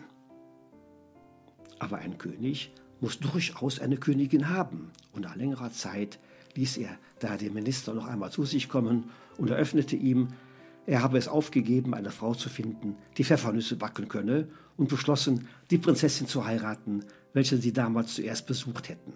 Aber 1.78 1.98
ein 1.98 2.16
König 2.16 2.72
muss 3.02 3.20
durchaus 3.20 3.80
eine 3.80 3.98
Königin 3.98 4.48
haben, 4.48 4.92
und 5.12 5.24
nach 5.24 5.36
längerer 5.36 5.72
Zeit 5.72 6.18
ließ 6.54 6.78
er 6.78 6.96
da 7.18 7.36
den 7.36 7.52
Minister 7.52 7.92
noch 7.92 8.06
einmal 8.06 8.30
zu 8.30 8.46
sich 8.46 8.70
kommen 8.70 9.10
und 9.36 9.50
eröffnete 9.50 9.96
ihm, 9.96 10.28
er 10.86 11.02
habe 11.02 11.18
es 11.18 11.28
aufgegeben, 11.28 11.94
eine 11.94 12.10
Frau 12.10 12.34
zu 12.34 12.48
finden, 12.48 12.96
die 13.16 13.24
Pfeffernüsse 13.24 13.76
backen 13.76 14.08
könne, 14.08 14.48
und 14.76 14.88
beschlossen, 14.88 15.48
die 15.70 15.78
Prinzessin 15.78 16.26
zu 16.26 16.44
heiraten, 16.44 17.04
welche 17.32 17.56
sie 17.58 17.72
damals 17.72 18.14
zuerst 18.14 18.46
besucht 18.46 18.88
hätten. 18.88 19.12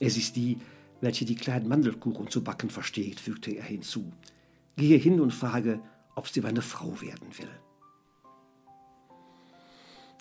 Es 0.00 0.16
ist 0.16 0.36
die, 0.36 0.58
welche 1.00 1.24
die 1.24 1.34
kleinen 1.34 1.68
Mandelkuchen 1.68 2.28
zu 2.28 2.44
backen 2.44 2.70
versteht, 2.70 3.20
fügte 3.20 3.52
er 3.52 3.64
hinzu. 3.64 4.12
Gehe 4.76 4.98
hin 4.98 5.20
und 5.20 5.32
frage, 5.32 5.80
ob 6.14 6.28
sie 6.28 6.42
meine 6.42 6.62
Frau 6.62 7.00
werden 7.00 7.38
will. 7.38 7.50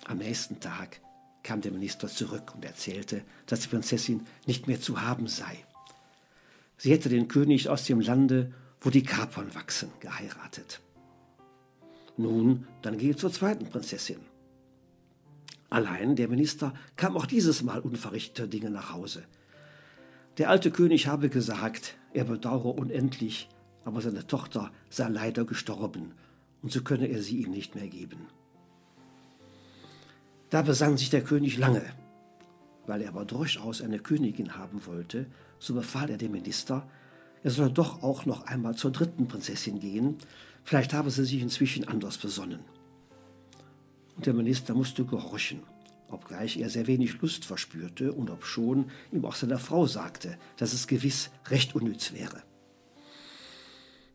Am 0.05 0.19
nächsten 0.19 0.59
Tag 0.59 1.01
kam 1.43 1.61
der 1.61 1.71
Minister 1.71 2.07
zurück 2.07 2.53
und 2.55 2.63
erzählte, 2.63 3.23
dass 3.45 3.61
die 3.61 3.67
Prinzessin 3.67 4.25
nicht 4.45 4.67
mehr 4.67 4.79
zu 4.79 5.01
haben 5.01 5.27
sei. 5.27 5.65
Sie 6.77 6.91
hätte 6.91 7.09
den 7.09 7.27
König 7.27 7.69
aus 7.69 7.86
dem 7.86 7.99
Lande, 7.99 8.53
wo 8.86 8.91
die 8.91 9.03
Kapern 9.03 9.53
wachsen, 9.55 9.89
geheiratet. 9.99 10.79
Nun, 12.17 12.67
dann 12.83 12.99
gehe 12.99 13.15
zur 13.15 13.33
zweiten 13.33 13.65
Prinzessin. 13.65 14.19
Allein 15.71 16.15
der 16.15 16.27
Minister 16.27 16.71
kam 16.95 17.17
auch 17.17 17.25
dieses 17.25 17.63
Mal 17.63 17.79
unverrichteter 17.79 18.45
Dinge 18.45 18.69
nach 18.69 18.93
Hause. 18.93 19.23
Der 20.38 20.51
alte 20.51 20.69
König 20.69 21.07
habe 21.07 21.29
gesagt, 21.29 21.97
er 22.13 22.25
bedauere 22.25 22.77
unendlich, 22.77 23.49
aber 23.86 24.01
seine 24.01 24.27
Tochter 24.27 24.71
sei 24.91 25.09
leider 25.09 25.45
gestorben, 25.45 26.13
und 26.61 26.71
so 26.71 26.83
könne 26.83 27.07
er 27.07 27.23
sie 27.23 27.41
ihm 27.41 27.51
nicht 27.51 27.73
mehr 27.73 27.88
geben. 27.88 28.27
Da 30.51 30.61
besann 30.61 30.97
sich 30.97 31.09
der 31.09 31.23
König 31.23 31.57
lange. 31.57 31.83
Weil 32.86 33.01
er 33.01 33.09
aber 33.09 33.25
durchaus 33.25 33.81
eine 33.81 33.97
Königin 33.97 34.57
haben 34.57 34.86
wollte, 34.86 35.25
so 35.57 35.73
befahl 35.73 36.11
er 36.11 36.17
dem 36.17 36.33
Minister, 36.33 36.88
er 37.46 37.52
solle 37.52 37.72
doch 37.72 38.04
auch 38.04 38.26
noch 38.26 38.43
einmal 38.48 38.76
zur 38.76 38.91
dritten 38.91 39.28
Prinzessin 39.28 39.80
gehen, 39.80 40.18
vielleicht 40.64 40.93
habe 40.93 41.10
sie 41.12 41.24
sich 41.24 41.41
inzwischen 41.41 41.88
anders 41.88 42.18
besonnen. 42.18 42.60
Und 44.18 44.26
der 44.26 44.34
Minister 44.34 44.74
musste 44.74 45.06
gehorchen 45.06 45.62
obgleich 46.16 46.58
er 46.58 46.70
sehr 46.70 46.88
wenig 46.88 47.22
Lust 47.22 47.46
verspürte 47.46 48.14
und 48.14 48.30
obschon 48.30 48.89
ihm 49.12 49.26
auch 49.26 49.36
seine 49.36 49.60
Frau 49.60 49.86
sagte, 49.86 50.38
dass 50.58 50.74
es 50.74 50.88
gewiss 50.88 51.30
recht 51.48 51.76
unnütz 51.76 52.14
wäre. 52.14 52.43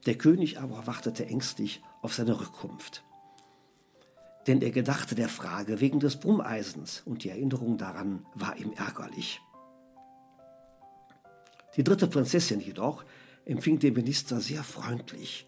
Der 0.06 0.16
König 0.16 0.58
aber 0.58 0.86
wartete 0.86 1.26
ängstlich 1.26 1.82
auf 2.00 2.14
seine 2.14 2.40
Rückkunft. 2.40 3.04
Denn 4.46 4.62
er 4.62 4.70
gedachte 4.70 5.14
der 5.14 5.28
Frage 5.28 5.80
wegen 5.80 6.00
des 6.00 6.18
Brummeisens 6.18 7.02
und 7.04 7.24
die 7.24 7.28
Erinnerung 7.28 7.76
daran 7.76 8.24
war 8.34 8.56
ihm 8.56 8.72
ärgerlich. 8.72 9.40
Die 11.76 11.84
dritte 11.84 12.06
Prinzessin 12.06 12.60
jedoch 12.60 13.04
empfing 13.44 13.78
den 13.78 13.94
Minister 13.94 14.40
sehr 14.40 14.62
freundlich 14.62 15.46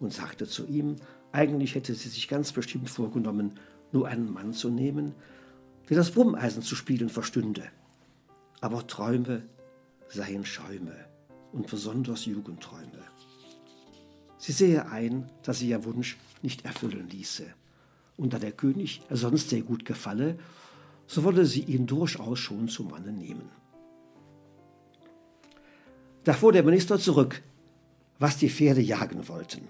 und 0.00 0.12
sagte 0.12 0.46
zu 0.46 0.66
ihm, 0.66 0.96
eigentlich 1.32 1.74
hätte 1.74 1.94
sie 1.94 2.08
sich 2.08 2.28
ganz 2.28 2.52
bestimmt 2.52 2.90
vorgenommen, 2.90 3.58
nur 3.92 4.08
einen 4.08 4.32
Mann 4.32 4.52
zu 4.52 4.70
nehmen, 4.70 5.14
der 5.88 5.96
das 5.96 6.10
Brummeisen 6.10 6.62
zu 6.62 6.74
spielen 6.74 7.08
verstünde. 7.08 7.64
Aber 8.60 8.86
Träume 8.86 9.42
seien 10.08 10.44
Schäume 10.44 10.94
und 11.52 11.68
besonders 11.68 12.24
Jugendträume. 12.24 13.04
Sie 14.38 14.52
sehe 14.52 14.88
ein, 14.90 15.30
dass 15.42 15.58
sie 15.58 15.68
ihr 15.68 15.84
Wunsch 15.84 16.16
nicht 16.42 16.64
erfüllen 16.64 17.08
ließe. 17.08 17.46
Und 18.16 18.32
da 18.32 18.38
der 18.38 18.52
König 18.52 19.02
sonst 19.10 19.50
sehr 19.50 19.62
gut 19.62 19.84
gefalle, 19.84 20.38
so 21.06 21.24
wolle 21.24 21.46
sie 21.46 21.62
ihn 21.62 21.86
durchaus 21.86 22.38
schon 22.38 22.68
zum 22.68 22.88
Manne 22.88 23.12
nehmen. 23.12 23.50
Da 26.26 26.32
fuhr 26.32 26.50
der 26.50 26.64
Minister 26.64 26.98
zurück, 26.98 27.40
was 28.18 28.36
die 28.36 28.50
Pferde 28.50 28.80
jagen 28.80 29.28
wollten. 29.28 29.68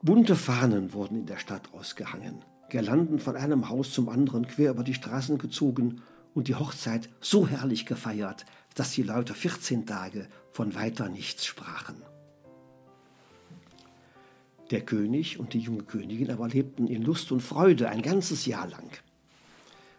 Bunte 0.00 0.34
Fahnen 0.34 0.94
wurden 0.94 1.18
in 1.18 1.26
der 1.26 1.36
Stadt 1.36 1.74
ausgehangen, 1.74 2.42
Girlanden 2.70 3.18
von 3.18 3.36
einem 3.36 3.68
Haus 3.68 3.92
zum 3.92 4.08
anderen 4.08 4.46
quer 4.46 4.70
über 4.70 4.84
die 4.84 4.94
Straßen 4.94 5.36
gezogen 5.36 6.00
und 6.32 6.48
die 6.48 6.54
Hochzeit 6.54 7.10
so 7.20 7.46
herrlich 7.46 7.84
gefeiert, 7.84 8.46
dass 8.76 8.92
die 8.92 9.02
Leute 9.02 9.34
14 9.34 9.84
Tage 9.84 10.26
von 10.52 10.74
weiter 10.74 11.10
nichts 11.10 11.44
sprachen. 11.44 12.02
Der 14.70 14.80
König 14.80 15.38
und 15.38 15.52
die 15.52 15.60
junge 15.60 15.82
Königin 15.82 16.30
aber 16.30 16.48
lebten 16.48 16.86
in 16.86 17.02
Lust 17.02 17.30
und 17.30 17.42
Freude 17.42 17.90
ein 17.90 18.00
ganzes 18.00 18.46
Jahr 18.46 18.66
lang. 18.66 18.88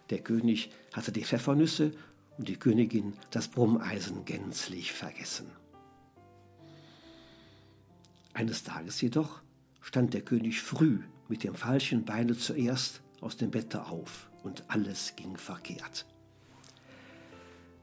Der 0.10 0.18
König 0.18 0.72
hatte 0.94 1.12
die 1.12 1.26
Pfeffernüsse 1.26 1.92
und 2.40 2.48
die 2.48 2.56
Königin 2.56 3.14
das 3.32 3.50
Brummeisen 3.50 4.24
gänzlich 4.24 4.94
vergessen. 4.94 5.52
Eines 8.34 8.64
Tages 8.64 9.02
jedoch 9.02 9.42
stand 9.82 10.14
der 10.14 10.22
König 10.22 10.62
früh 10.62 11.02
mit 11.28 11.44
dem 11.44 11.54
falschen 11.54 12.06
Beine 12.06 12.38
zuerst 12.38 13.02
aus 13.20 13.36
dem 13.36 13.52
Bette 13.52 13.88
auf 13.88 14.30
und 14.44 14.64
alles 14.70 15.18
ging 15.18 15.36
verkehrt. 15.36 16.06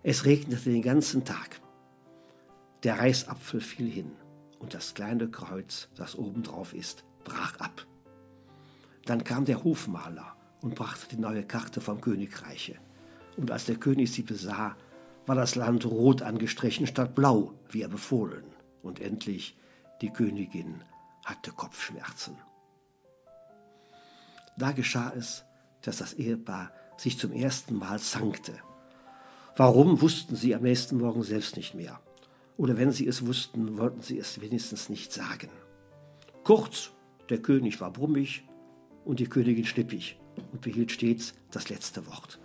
Es 0.03 0.25
regnete 0.25 0.71
den 0.71 0.83
ganzen 0.83 1.27
Tag. 1.27 1.61
Der 2.83 2.99
Reisapfel 2.99 3.61
fiel 3.61 3.91
hin 3.91 4.13
und 4.59 4.73
das 4.73 4.95
kleine 4.95 5.29
Kreuz, 5.29 5.89
das 5.97 6.17
obendrauf 6.17 6.73
ist, 6.73 7.05
brach 7.25 7.59
ab. 7.59 7.87
Dann 9.05 9.23
kam 9.23 9.45
der 9.45 9.63
Hofmaler 9.65 10.35
und 10.63 10.75
brachte 10.75 11.09
die 11.15 11.21
neue 11.21 11.45
Karte 11.45 11.83
vom 11.83 12.01
Königreiche. 12.01 12.79
Und 13.37 13.51
als 13.51 13.67
der 13.67 13.77
König 13.77 14.13
sie 14.13 14.23
besah, 14.23 14.77
war 15.27 15.37
das 15.37 15.55
Land 15.55 15.85
rot 15.85 16.23
angestrichen 16.23 16.87
statt 16.87 17.15
blau, 17.15 17.55
wie 17.69 17.83
er 17.83 17.89
befohlen. 17.89 18.45
Und 18.83 19.01
endlich 19.01 19.57
die 20.01 20.11
Königin 20.11 20.83
hatte 21.25 21.51
Kopfschmerzen. 21.51 22.37
Da 24.57 24.73
geschah 24.73 25.13
es, 25.17 25.45
dass 25.83 25.99
das 25.99 26.15
Ehepaar 26.15 26.73
sich 26.97 27.19
zum 27.19 27.33
ersten 27.33 27.77
Mal 27.77 27.99
zankte 28.01 28.55
Warum 29.57 30.03
wussten 30.03 30.37
sie 30.37 30.55
am 30.55 30.63
nächsten 30.63 30.99
Morgen 30.99 31.23
selbst 31.23 31.57
nicht 31.57 31.75
mehr. 31.75 31.99
Oder 32.59 32.77
wenn 32.77 32.93
sie 32.93 33.07
es 33.07 33.27
wussten, 33.27 33.79
wollten 33.79 34.03
sie 34.03 34.19
es 34.19 34.41
wenigstens 34.43 34.91
nicht 34.91 35.13
sagen. 35.13 35.49
Kurz, 36.45 36.91
der 37.31 37.39
König 37.39 37.81
war 37.81 37.91
brummig 37.91 38.45
und 39.05 39.19
die 39.19 39.29
Königin 39.29 39.65
schnippig 39.65 40.19
und 40.53 40.61
behielt 40.61 40.93
stets 40.93 41.35
das 41.51 41.71
letzte 41.71 42.07
Wort. 42.07 42.39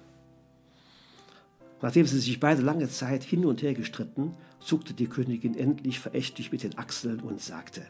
Nachdem 1.82 2.05
sie 2.05 2.19
sich 2.19 2.39
beide 2.39 2.61
lange 2.61 2.88
Zeit 2.89 3.23
hin 3.23 3.45
und 3.45 3.61
her 3.61 3.73
gestritten, 3.73 4.38
zuckte 4.59 4.93
die 4.93 5.07
Königin 5.07 5.55
endlich 5.55 5.99
verächtlich 5.99 6.51
mit 6.51 6.63
den 6.63 6.77
Achseln 6.77 7.19
und 7.19 7.41
sagte, 7.41 7.86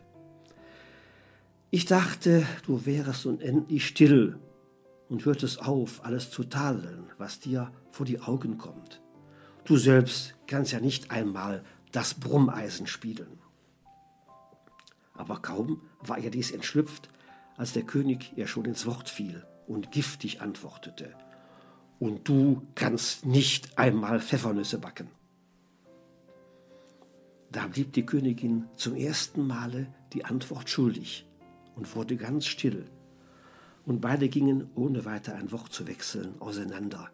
Ich 1.69 1.85
dachte, 1.85 2.45
du 2.65 2.85
wärest 2.85 3.25
unendlich 3.25 3.85
still 3.85 4.39
und 5.09 5.25
hörtest 5.25 5.61
auf, 5.61 6.05
alles 6.05 6.31
zu 6.31 6.45
tadeln, 6.45 7.03
was 7.17 7.39
dir 7.39 7.71
vor 7.91 8.05
die 8.05 8.21
Augen 8.21 8.57
kommt. 8.57 9.01
Du 9.65 9.77
selbst 9.77 10.35
kannst 10.47 10.71
ja 10.71 10.79
nicht 10.79 11.11
einmal 11.11 11.63
das 11.91 12.13
Brummeisen 12.13 12.87
spielen. 12.87 13.39
Aber 15.13 15.41
kaum 15.41 15.81
war 15.99 16.17
ihr 16.17 16.31
dies 16.31 16.51
entschlüpft, 16.51 17.09
als 17.57 17.73
der 17.73 17.83
König 17.83 18.31
ihr 18.37 18.47
schon 18.47 18.65
ins 18.65 18.85
Wort 18.85 19.09
fiel 19.09 19.45
und 19.67 19.91
giftig 19.91 20.41
antwortete. 20.41 21.13
Und 22.01 22.27
du 22.27 22.63
kannst 22.73 23.27
nicht 23.27 23.77
einmal 23.77 24.19
Pfeffernüsse 24.19 24.79
backen. 24.79 25.07
Da 27.51 27.67
blieb 27.67 27.93
die 27.93 28.07
Königin 28.07 28.65
zum 28.75 28.95
ersten 28.95 29.45
Male 29.45 29.85
die 30.13 30.25
Antwort 30.25 30.67
schuldig 30.67 31.27
und 31.75 31.95
wurde 31.95 32.17
ganz 32.17 32.47
still. 32.47 32.85
Und 33.85 34.01
beide 34.01 34.29
gingen, 34.29 34.71
ohne 34.73 35.05
weiter 35.05 35.35
ein 35.35 35.51
Wort 35.51 35.73
zu 35.73 35.85
wechseln, 35.85 36.33
auseinander, 36.41 37.11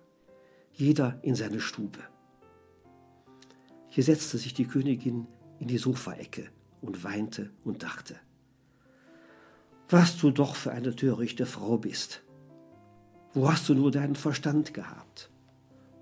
jeder 0.71 1.19
in 1.21 1.35
seine 1.35 1.59
Stube. 1.59 1.99
Hier 3.89 4.05
setzte 4.05 4.37
sich 4.37 4.53
die 4.53 4.67
Königin 4.67 5.27
in 5.59 5.67
die 5.67 5.79
Sofaecke 5.79 6.49
und 6.79 7.03
weinte 7.03 7.49
und 7.65 7.83
dachte, 7.83 8.15
was 9.89 10.15
du 10.17 10.31
doch 10.31 10.55
für 10.55 10.71
eine 10.71 10.95
törichte 10.95 11.45
Frau 11.45 11.77
bist. 11.77 12.23
Wo 13.37 13.51
hast 13.51 13.69
du 13.69 13.75
nur 13.75 13.91
deinen 13.91 14.15
Verstand 14.15 14.73
gehabt? 14.73 15.29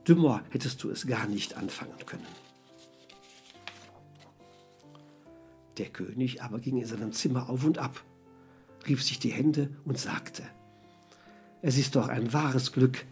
Dümmer 0.07 0.41
hättest 0.51 0.81
du 0.81 0.89
es 0.89 1.05
gar 1.05 1.27
nicht 1.27 1.57
anfangen 1.57 1.97
können. 2.05 2.25
Der 5.77 5.87
König 5.87 6.41
aber 6.41 6.59
ging 6.59 6.77
in 6.77 6.85
seinem 6.85 7.11
Zimmer 7.11 7.49
auf 7.49 7.65
und 7.65 7.77
ab, 7.77 8.01
rieb 8.87 9.01
sich 9.01 9.19
die 9.19 9.33
Hände 9.33 9.69
und 9.83 9.99
sagte, 9.99 10.43
es 11.61 11.77
ist 11.77 11.97
doch 11.97 12.07
ein 12.07 12.31
wahres 12.31 12.71
Glück, 12.71 13.05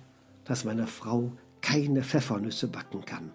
dass 0.45 0.63
meine 0.63 0.87
Frau 0.87 1.33
keine 1.59 2.01
Pfeffernüsse 2.01 2.69
backen 2.69 3.03
kann. 3.03 3.33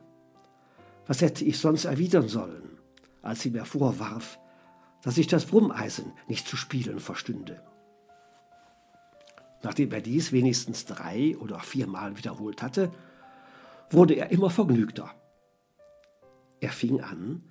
Was 1.07 1.21
hätte 1.21 1.45
ich 1.45 1.59
sonst 1.59 1.85
erwidern 1.85 2.29
sollen, 2.29 2.79
als 3.21 3.43
sie 3.43 3.51
mir 3.51 3.67
vorwarf, 3.67 4.39
dass 5.03 5.19
ich 5.19 5.27
das 5.27 5.45
Brummeisen 5.45 6.13
nicht 6.29 6.49
zu 6.49 6.57
spielen 6.57 6.99
verstünde? 6.99 7.61
Nachdem 9.63 9.93
er 9.93 10.01
dies 10.01 10.33
wenigstens 10.33 10.85
drei 10.85 11.37
oder 11.39 11.61
viermal 11.61 12.17
wiederholt 12.17 12.63
hatte, 12.63 12.91
wurde 13.91 14.15
er 14.15 14.31
immer 14.31 14.51
vergnügter. 14.51 15.11
Er 16.61 16.71
fing 16.71 17.01
an, 17.01 17.43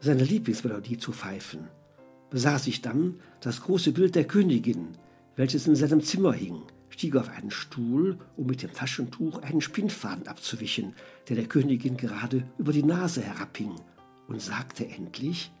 seine 0.00 0.24
Lieblingsmelodie 0.24 0.98
zu 0.98 1.12
pfeifen, 1.12 1.68
besah 2.30 2.58
sich 2.58 2.82
dann 2.82 3.20
das 3.40 3.62
große 3.62 3.92
Bild 3.92 4.14
der 4.14 4.26
Königin, 4.26 4.96
welches 5.36 5.66
in 5.66 5.76
seinem 5.76 6.02
Zimmer 6.02 6.32
hing, 6.32 6.62
stieg 6.88 7.16
auf 7.16 7.28
einen 7.28 7.50
Stuhl, 7.50 8.18
um 8.36 8.46
mit 8.46 8.62
dem 8.62 8.72
Taschentuch 8.72 9.42
einen 9.42 9.60
Spinnfaden 9.60 10.28
abzuwischen, 10.28 10.94
der 11.28 11.36
der 11.36 11.46
Königin 11.46 11.96
gerade 11.96 12.44
über 12.58 12.72
die 12.72 12.82
Nase 12.82 13.22
herabhing, 13.22 13.74
und 14.28 14.40
sagte 14.40 14.88
endlich, 14.88 15.52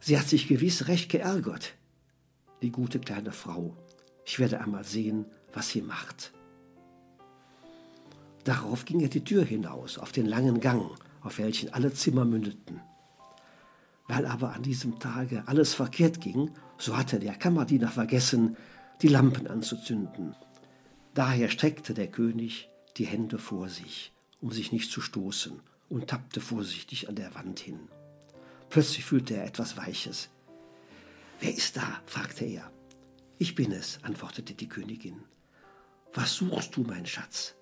Sie 0.00 0.16
hat 0.16 0.28
sich 0.28 0.46
gewiss 0.46 0.86
recht 0.86 1.10
geärgert, 1.10 1.74
die 2.62 2.70
gute 2.70 3.00
kleine 3.00 3.32
Frau. 3.32 3.76
Ich 4.28 4.38
werde 4.38 4.60
einmal 4.60 4.84
sehen, 4.84 5.24
was 5.54 5.70
sie 5.70 5.80
macht. 5.80 6.34
Darauf 8.44 8.84
ging 8.84 9.00
er 9.00 9.08
die 9.08 9.24
Tür 9.24 9.42
hinaus, 9.42 9.96
auf 9.96 10.12
den 10.12 10.26
langen 10.26 10.60
Gang, 10.60 10.90
auf 11.22 11.38
welchen 11.38 11.72
alle 11.72 11.94
Zimmer 11.94 12.26
mündeten. 12.26 12.82
Weil 14.06 14.26
aber 14.26 14.52
an 14.52 14.62
diesem 14.62 14.98
Tage 14.98 15.44
alles 15.46 15.72
verkehrt 15.72 16.20
ging, 16.20 16.50
so 16.76 16.94
hatte 16.94 17.18
der 17.20 17.36
Kammerdiener 17.36 17.88
vergessen, 17.88 18.58
die 19.00 19.08
Lampen 19.08 19.46
anzuzünden. 19.46 20.36
Daher 21.14 21.48
streckte 21.48 21.94
der 21.94 22.08
König 22.08 22.68
die 22.98 23.06
Hände 23.06 23.38
vor 23.38 23.70
sich, 23.70 24.12
um 24.42 24.52
sich 24.52 24.72
nicht 24.72 24.92
zu 24.92 25.00
stoßen, 25.00 25.58
und 25.88 26.08
tappte 26.08 26.42
vorsichtig 26.42 27.08
an 27.08 27.14
der 27.14 27.34
Wand 27.34 27.60
hin. 27.60 27.80
Plötzlich 28.68 29.06
fühlte 29.06 29.38
er 29.38 29.46
etwas 29.46 29.78
Weiches. 29.78 30.28
Wer 31.40 31.56
ist 31.56 31.78
da? 31.78 32.02
fragte 32.04 32.44
er. 32.44 32.70
Ich 33.38 33.54
bin 33.54 33.72
es, 33.72 33.98
antwortete 34.02 34.54
die 34.54 34.68
Königin. 34.68 35.22
Was 36.12 36.34
suchst 36.34 36.76
du, 36.76 36.82
mein 36.82 37.06
Schatz? 37.06 37.54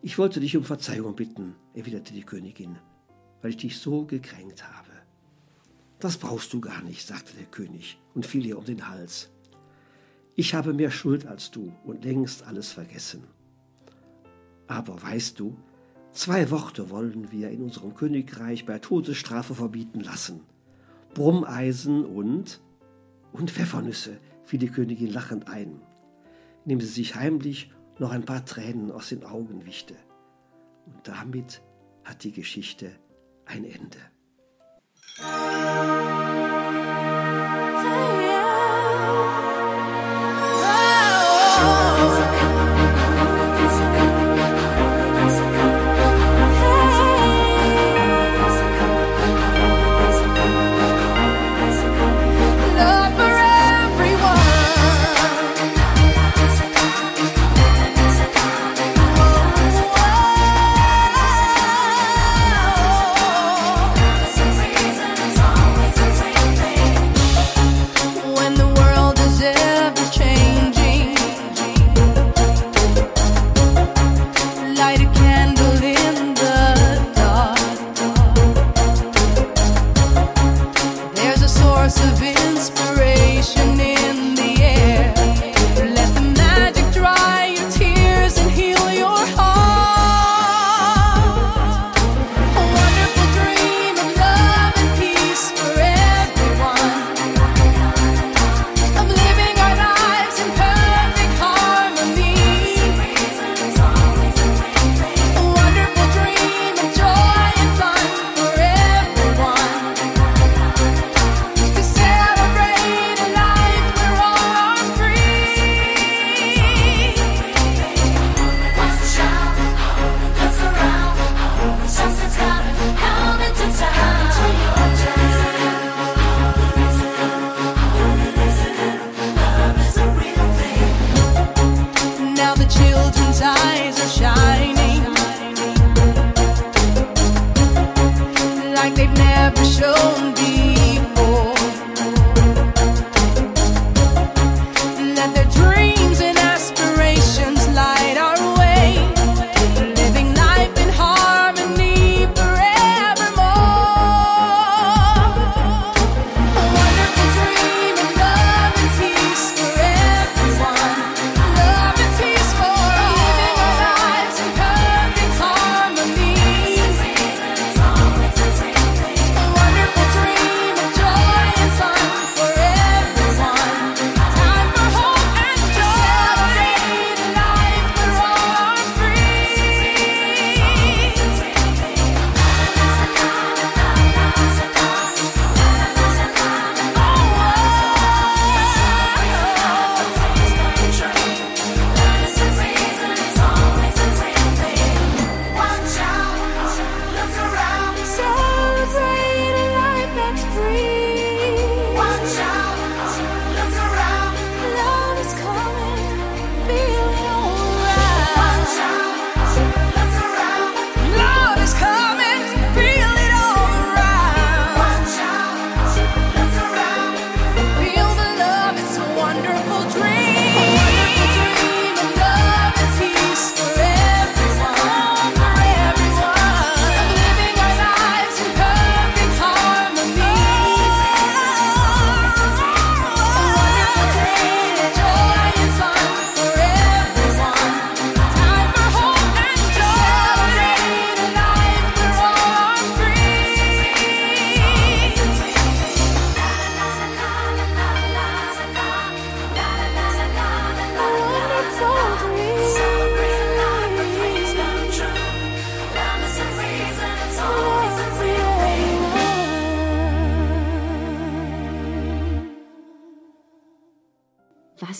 Ich 0.00 0.18
wollte 0.18 0.40
dich 0.40 0.56
um 0.56 0.64
Verzeihung 0.64 1.14
bitten, 1.14 1.54
erwiderte 1.74 2.12
die 2.12 2.24
Königin, 2.24 2.78
weil 3.40 3.50
ich 3.50 3.56
dich 3.58 3.78
so 3.78 4.04
gekränkt 4.04 4.64
habe. 4.64 4.90
Das 6.00 6.16
brauchst 6.16 6.52
du 6.52 6.60
gar 6.60 6.82
nicht, 6.82 7.06
sagte 7.06 7.34
der 7.36 7.46
König 7.46 8.00
und 8.14 8.26
fiel 8.26 8.44
ihr 8.44 8.58
um 8.58 8.64
den 8.64 8.88
Hals. 8.88 9.30
Ich 10.34 10.54
habe 10.54 10.72
mehr 10.72 10.90
Schuld 10.90 11.26
als 11.26 11.50
du 11.50 11.72
und 11.84 12.04
längst 12.04 12.42
alles 12.42 12.72
vergessen. 12.72 13.24
Aber 14.66 15.00
weißt 15.00 15.38
du, 15.38 15.56
Zwei 16.12 16.50
Worte 16.50 16.90
wollen 16.90 17.32
wir 17.32 17.48
in 17.48 17.62
unserem 17.62 17.94
Königreich 17.94 18.66
bei 18.66 18.78
Todesstrafe 18.78 19.54
verbieten 19.54 20.00
lassen. 20.00 20.40
Brummeisen 21.14 22.04
und 22.04 22.60
und 23.32 23.50
Pfeffernüsse, 23.50 24.18
fiel 24.44 24.58
die 24.58 24.70
Königin 24.70 25.12
lachend 25.12 25.48
ein, 25.48 25.80
indem 26.64 26.80
sie 26.80 26.86
sich 26.86 27.14
heimlich 27.14 27.72
noch 27.98 28.10
ein 28.10 28.24
paar 28.24 28.44
Tränen 28.44 28.90
aus 28.90 29.08
den 29.10 29.24
Augen 29.24 29.64
wischte. 29.66 29.94
Und 30.86 31.06
damit 31.06 31.62
hat 32.04 32.24
die 32.24 32.32
Geschichte 32.32 32.92
ein 33.46 33.64
Ende. 33.64 33.98
Love 42.02 42.21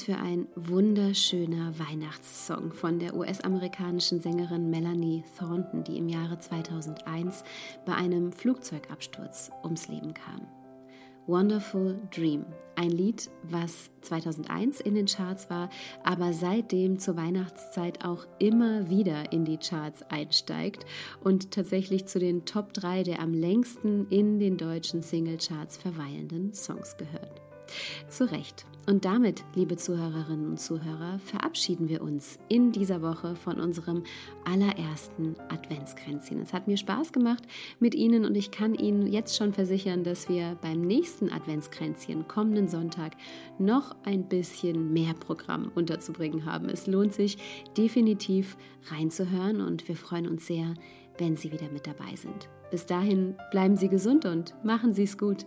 Für 0.04 0.16
ein 0.16 0.48
wunderschöner 0.56 1.78
Weihnachtssong 1.78 2.72
von 2.72 2.98
der 2.98 3.14
US-amerikanischen 3.14 4.18
Sängerin 4.18 4.68
Melanie 4.68 5.22
Thornton, 5.38 5.84
die 5.84 5.96
im 5.96 6.08
Jahre 6.08 6.40
2001 6.40 7.44
bei 7.86 7.94
einem 7.94 8.32
Flugzeugabsturz 8.32 9.52
ums 9.62 9.86
Leben 9.86 10.12
kam. 10.12 10.48
Wonderful 11.28 12.00
Dream, 12.12 12.44
ein 12.74 12.90
Lied, 12.90 13.30
was 13.44 13.90
2001 14.00 14.80
in 14.80 14.96
den 14.96 15.06
Charts 15.06 15.48
war, 15.48 15.70
aber 16.02 16.32
seitdem 16.32 16.98
zur 16.98 17.16
Weihnachtszeit 17.16 18.04
auch 18.04 18.26
immer 18.40 18.90
wieder 18.90 19.30
in 19.30 19.44
die 19.44 19.58
Charts 19.58 20.02
einsteigt 20.10 20.84
und 21.22 21.52
tatsächlich 21.52 22.06
zu 22.06 22.18
den 22.18 22.44
Top 22.44 22.72
3 22.74 23.04
der 23.04 23.20
am 23.20 23.34
längsten 23.34 24.08
in 24.08 24.40
den 24.40 24.56
deutschen 24.56 25.00
Singlecharts 25.00 25.76
verweilenden 25.76 26.54
Songs 26.54 26.96
gehört. 26.96 27.40
Zu 28.08 28.28
Recht. 28.28 28.66
Und 28.84 29.04
damit, 29.04 29.44
liebe 29.54 29.76
Zuhörerinnen 29.76 30.50
und 30.50 30.60
Zuhörer, 30.60 31.20
verabschieden 31.20 31.88
wir 31.88 32.02
uns 32.02 32.40
in 32.48 32.72
dieser 32.72 33.00
Woche 33.00 33.36
von 33.36 33.60
unserem 33.60 34.02
allerersten 34.44 35.36
Adventskränzchen. 35.50 36.40
Es 36.40 36.52
hat 36.52 36.66
mir 36.66 36.76
Spaß 36.76 37.12
gemacht 37.12 37.44
mit 37.78 37.94
Ihnen 37.94 38.24
und 38.24 38.34
ich 38.36 38.50
kann 38.50 38.74
Ihnen 38.74 39.06
jetzt 39.06 39.36
schon 39.36 39.52
versichern, 39.52 40.02
dass 40.02 40.28
wir 40.28 40.56
beim 40.60 40.80
nächsten 40.80 41.30
Adventskränzchen 41.30 42.26
kommenden 42.26 42.66
Sonntag 42.66 43.12
noch 43.58 43.94
ein 44.04 44.28
bisschen 44.28 44.92
mehr 44.92 45.14
Programm 45.14 45.70
unterzubringen 45.76 46.44
haben. 46.44 46.68
Es 46.68 46.88
lohnt 46.88 47.14
sich 47.14 47.38
definitiv 47.76 48.56
reinzuhören 48.90 49.60
und 49.60 49.86
wir 49.86 49.96
freuen 49.96 50.26
uns 50.26 50.48
sehr, 50.48 50.74
wenn 51.18 51.36
Sie 51.36 51.52
wieder 51.52 51.70
mit 51.70 51.86
dabei 51.86 52.16
sind. 52.16 52.48
Bis 52.72 52.84
dahin 52.86 53.36
bleiben 53.52 53.76
Sie 53.76 53.88
gesund 53.88 54.24
und 54.24 54.54
machen 54.64 54.92
Sie 54.92 55.04
es 55.04 55.18
gut. 55.18 55.46